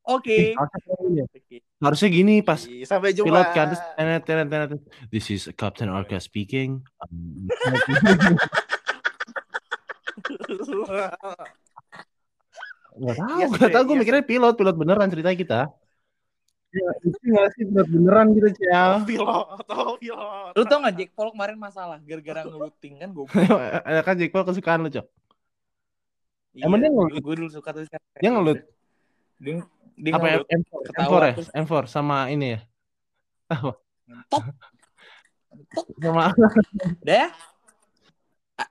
Oke 0.04 0.52
Harusnya 0.54 0.94
gini. 1.00 1.20
Oke. 1.24 1.56
Harusnya 1.80 2.10
gini 2.12 2.34
pas 2.44 2.60
Iya, 2.68 2.84
Sampai 2.86 3.10
jumpa. 3.16 3.28
pilot 3.28 3.48
kan 3.56 3.66
terus 3.72 3.82
tenet, 3.96 4.22
tenet, 4.28 4.46
tenet. 4.48 4.80
This 5.08 5.26
is 5.32 5.48
Captain 5.56 5.88
Arca 5.90 6.20
speaking. 6.20 6.84
Um, 7.02 7.48
Gak 12.94 13.16
tau, 13.18 13.38
Yes, 13.42 13.50
gak 13.58 13.70
tau. 13.74 13.82
Gue 13.82 13.96
yes. 13.98 14.00
mikirnya 14.06 14.24
pilot, 14.24 14.54
pilot 14.54 14.76
beneran 14.78 15.08
cerita 15.10 15.30
kita. 15.34 15.60
Ya, 16.74 16.90
itu 17.06 17.18
gak 17.30 17.48
sih 17.54 17.62
pilot 17.70 17.88
beneran 17.90 18.26
gitu, 18.34 18.48
Ciao. 18.66 19.02
pilot, 19.02 19.66
oh 19.70 19.94
pilot. 19.98 20.52
Lu 20.54 20.62
tau 20.66 20.78
gak 20.82 20.94
Jack 20.94 21.10
Paul 21.14 21.34
kemarin 21.34 21.58
masalah 21.58 21.98
gara-gara 22.02 22.46
ngeluting 22.46 22.94
kan 23.02 23.08
gue 23.10 23.26
Ada 23.82 24.00
kan 24.06 24.14
Jack 24.14 24.30
Paul 24.30 24.46
kesukaan 24.46 24.86
lu, 24.86 24.90
Cok. 24.90 25.06
Emang 26.54 26.78
dia 26.78 26.90
ngelut? 26.90 27.18
Gue 27.18 27.34
dulu 27.34 27.50
suka 27.50 27.74
tuh 27.74 27.82
Dia 28.22 28.30
ngelut. 28.30 28.62
Dia, 29.36 29.60
dia 29.94 30.12
Apa 30.12 30.26
ya? 30.26 30.34
ngelut 30.36 30.48
M4, 30.48 30.72
Ketawa, 30.84 31.04
M4 31.04 31.14
ya? 31.20 31.32
terus- 31.34 31.52
M4 31.54 31.84
sama 31.86 32.18
ini 32.28 32.46
ya? 32.50 32.60
Apa? 33.46 33.70
Sama 35.96 36.22
Udah 37.00 37.16
ya? 37.16 37.28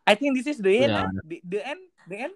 I- 0.05 0.15
think 0.15 0.31
this 0.33 0.47
is 0.47 0.59
the 0.59 0.71
end 0.79 0.89
Ya. 0.89 1.03
ah. 1.03 1.11
the, 1.23 1.37
the 1.41 1.59
end 1.61 1.81
The 2.05 2.17
end 2.21 2.35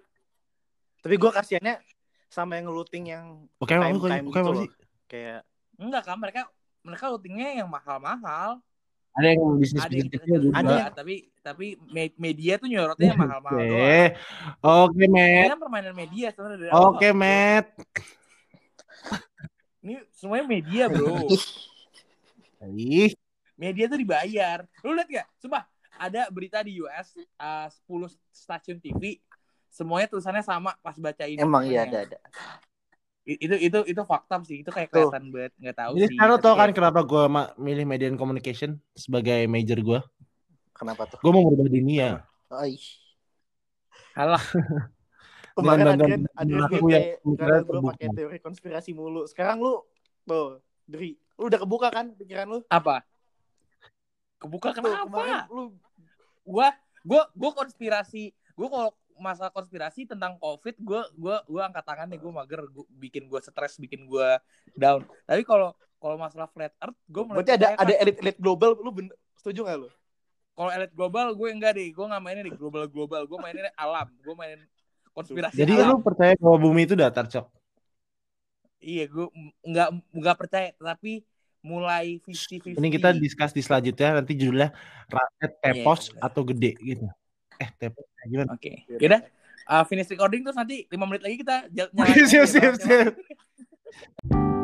Tapi 0.98 1.14
gue 1.14 1.30
kasihannya 1.30 1.80
sama 2.26 2.56
yang 2.56 2.68
ngeluting 2.68 3.04
yang 3.06 3.24
Oke, 3.58 3.72
Time- 3.72 3.96
oke, 3.96 4.04
time 4.06 4.26
oke, 4.26 4.34
gitu 4.34 4.50
sih? 4.58 4.68
kayak 5.06 5.40
Enggak 5.76 6.02
kan 6.04 6.16
mereka 6.16 6.40
mereka 6.80 7.08
lootingnya 7.08 7.54
yang 7.54 7.68
mahal-mahal 7.68 8.60
Ada 9.14 9.26
yang 9.30 9.40
bisnis 9.56 9.80
ada 9.80 9.90
yang 9.90 10.06
bisnis 10.06 10.20
kecil 10.20 10.36
juga. 10.42 10.54
ada 10.54 10.76
tapi 10.90 11.14
tapi 11.40 11.66
me- 11.86 12.16
media 12.16 12.54
tuh 12.54 12.68
nyorotnya 12.68 13.06
yang 13.08 13.18
mahal-mahal. 13.18 13.56
Oke, 13.58 13.96
oke, 14.60 15.00
Ini 15.00 15.08
Matt. 15.08 15.48
kan 15.48 15.58
permainan 15.58 15.94
media 15.96 16.28
sebenarnya. 16.30 16.70
Oke, 16.76 17.08
Matt. 17.10 17.66
Semuanya 20.18 20.50
media, 20.50 20.90
Bro. 20.90 21.30
Ih, 22.74 23.14
media 23.54 23.86
tuh 23.86 24.02
dibayar. 24.02 24.66
Lu 24.82 24.90
lihat 24.90 25.06
gak? 25.06 25.26
Sumpah, 25.38 25.62
ada 25.94 26.26
berita 26.26 26.58
di 26.58 26.82
US 26.82 27.14
uh, 27.38 27.70
10 27.86 28.10
stasiun 28.34 28.82
TV 28.82 29.22
semuanya 29.68 30.10
tulisannya 30.10 30.42
sama 30.42 30.74
pas 30.80 30.96
baca 30.98 31.22
ini. 31.28 31.38
emang 31.38 31.62
iya 31.62 31.86
ada 31.86 32.02
ada. 32.02 32.18
Itu 33.22 33.54
itu 33.60 33.78
itu 33.94 34.02
fakta 34.02 34.40
sih. 34.42 34.66
Itu 34.66 34.74
kayak 34.74 34.90
kelihatan 34.90 35.30
banget 35.30 35.52
nggak 35.60 35.76
tahu 35.76 35.92
jadi 36.00 36.08
sih. 36.08 36.16
sekarang 36.16 36.36
tau 36.40 36.54
kan 36.56 36.70
kenapa 36.72 37.00
gue 37.04 37.24
milih 37.60 37.84
media 37.84 38.08
and 38.08 38.18
communication 38.18 38.80
sebagai 38.96 39.46
major 39.46 39.78
gue? 39.78 40.00
Kenapa 40.74 41.06
tuh? 41.06 41.20
Gue 41.20 41.30
mau 41.30 41.46
merubah 41.46 41.68
dunia. 41.68 42.24
Ay. 42.50 42.80
Halah. 44.16 44.42
Kemarin 45.58 45.86
Adrian, 45.94 46.22
gue 46.26 46.58
aku 46.62 46.74
yang 46.74 46.86
kayak 46.86 47.16
gue 47.22 47.34
terbuka. 47.66 47.92
pakai 47.94 48.08
teori 48.14 48.38
konspirasi 48.40 48.90
mulu. 48.94 49.26
Sekarang 49.28 49.58
lu 49.58 49.82
tuh, 50.28 50.60
Dri, 50.84 51.16
lu 51.40 51.48
udah 51.48 51.58
kebuka 51.64 51.88
kan 51.88 52.12
pikiran 52.12 52.46
lu? 52.46 52.60
Apa? 52.68 53.00
Kebuka 54.38 54.70
Tuh, 54.70 54.84
kenapa? 54.84 55.08
kemarin 55.08 55.40
lu 55.50 55.64
gua 56.46 56.68
gua 57.02 57.22
gua 57.32 57.50
konspirasi 57.56 58.30
gua 58.54 58.68
kalau 58.68 58.90
masalah 59.18 59.50
konspirasi 59.50 60.06
tentang 60.06 60.38
covid 60.38 60.78
gua 60.78 61.02
gua 61.18 61.42
gua 61.50 61.66
angkat 61.66 61.84
tangan 61.84 62.06
nih 62.06 62.18
gua 62.22 62.32
mager 62.44 62.62
gua, 62.70 62.86
bikin 62.96 63.26
gua 63.26 63.42
stres 63.42 63.76
bikin 63.82 64.06
gua 64.06 64.38
down 64.78 65.02
tapi 65.26 65.42
kalau 65.42 65.74
kalau 65.98 66.14
masalah 66.14 66.46
flat 66.54 66.70
earth 66.78 66.96
gua 67.10 67.22
mulai 67.26 67.42
berarti 67.42 67.52
ada 67.58 67.66
ada 67.74 67.92
kan. 67.92 68.02
elit-elit 68.06 68.36
global, 68.38 68.78
lu 68.78 68.90
bener, 68.94 69.14
setuju 69.34 69.66
gak 69.66 69.76
lu? 69.82 69.88
kalau 70.58 70.70
elit 70.74 70.90
global 70.94 71.26
gue 71.34 71.48
enggak 71.54 71.72
deh 71.78 71.90
gua 71.94 72.06
nggak 72.14 72.22
mainin 72.22 72.44
di 72.46 72.52
global 72.54 72.84
global 72.86 73.22
gua 73.26 73.38
mainin 73.42 73.66
alam 73.74 74.06
gua 74.22 74.34
mainin 74.38 74.62
konspirasi 75.14 75.58
Jadi 75.58 75.74
alam. 75.82 75.98
lu 75.98 76.06
percaya 76.06 76.38
bahwa 76.38 76.58
bumi 76.62 76.86
itu 76.86 76.94
datar, 76.94 77.26
Cok? 77.26 77.46
Iya 78.78 79.04
gua 79.06 79.28
nggak 79.62 79.88
nggak 80.14 80.36
percaya 80.38 80.70
tapi 80.74 81.22
mulai 81.58 82.22
50-50. 82.22 82.78
Ini 82.78 82.88
kita 82.88 83.10
discuss 83.18 83.50
di 83.50 83.60
selanjutnya 83.60 84.22
nanti 84.22 84.32
judulnya 84.38 84.70
rakyat 85.10 85.52
tepos 85.58 86.14
Iya. 86.14 86.20
atau 86.22 86.42
gede 86.46 86.72
gitu. 86.78 87.06
Eh 87.58 87.68
tepos 87.76 88.06
kayak 88.14 88.28
gimana? 88.30 88.50
Oke. 88.54 88.86
Yaudah. 88.98 89.22
Uh, 89.68 89.84
finish 89.84 90.08
recording 90.08 90.40
terus 90.46 90.56
nanti 90.56 90.88
5 90.88 90.96
menit 91.04 91.22
lagi 91.26 91.36
kita 91.44 91.56
nyalain 91.92 92.24
siap, 92.24 92.46
siap, 92.48 92.74
siap. 92.80 93.12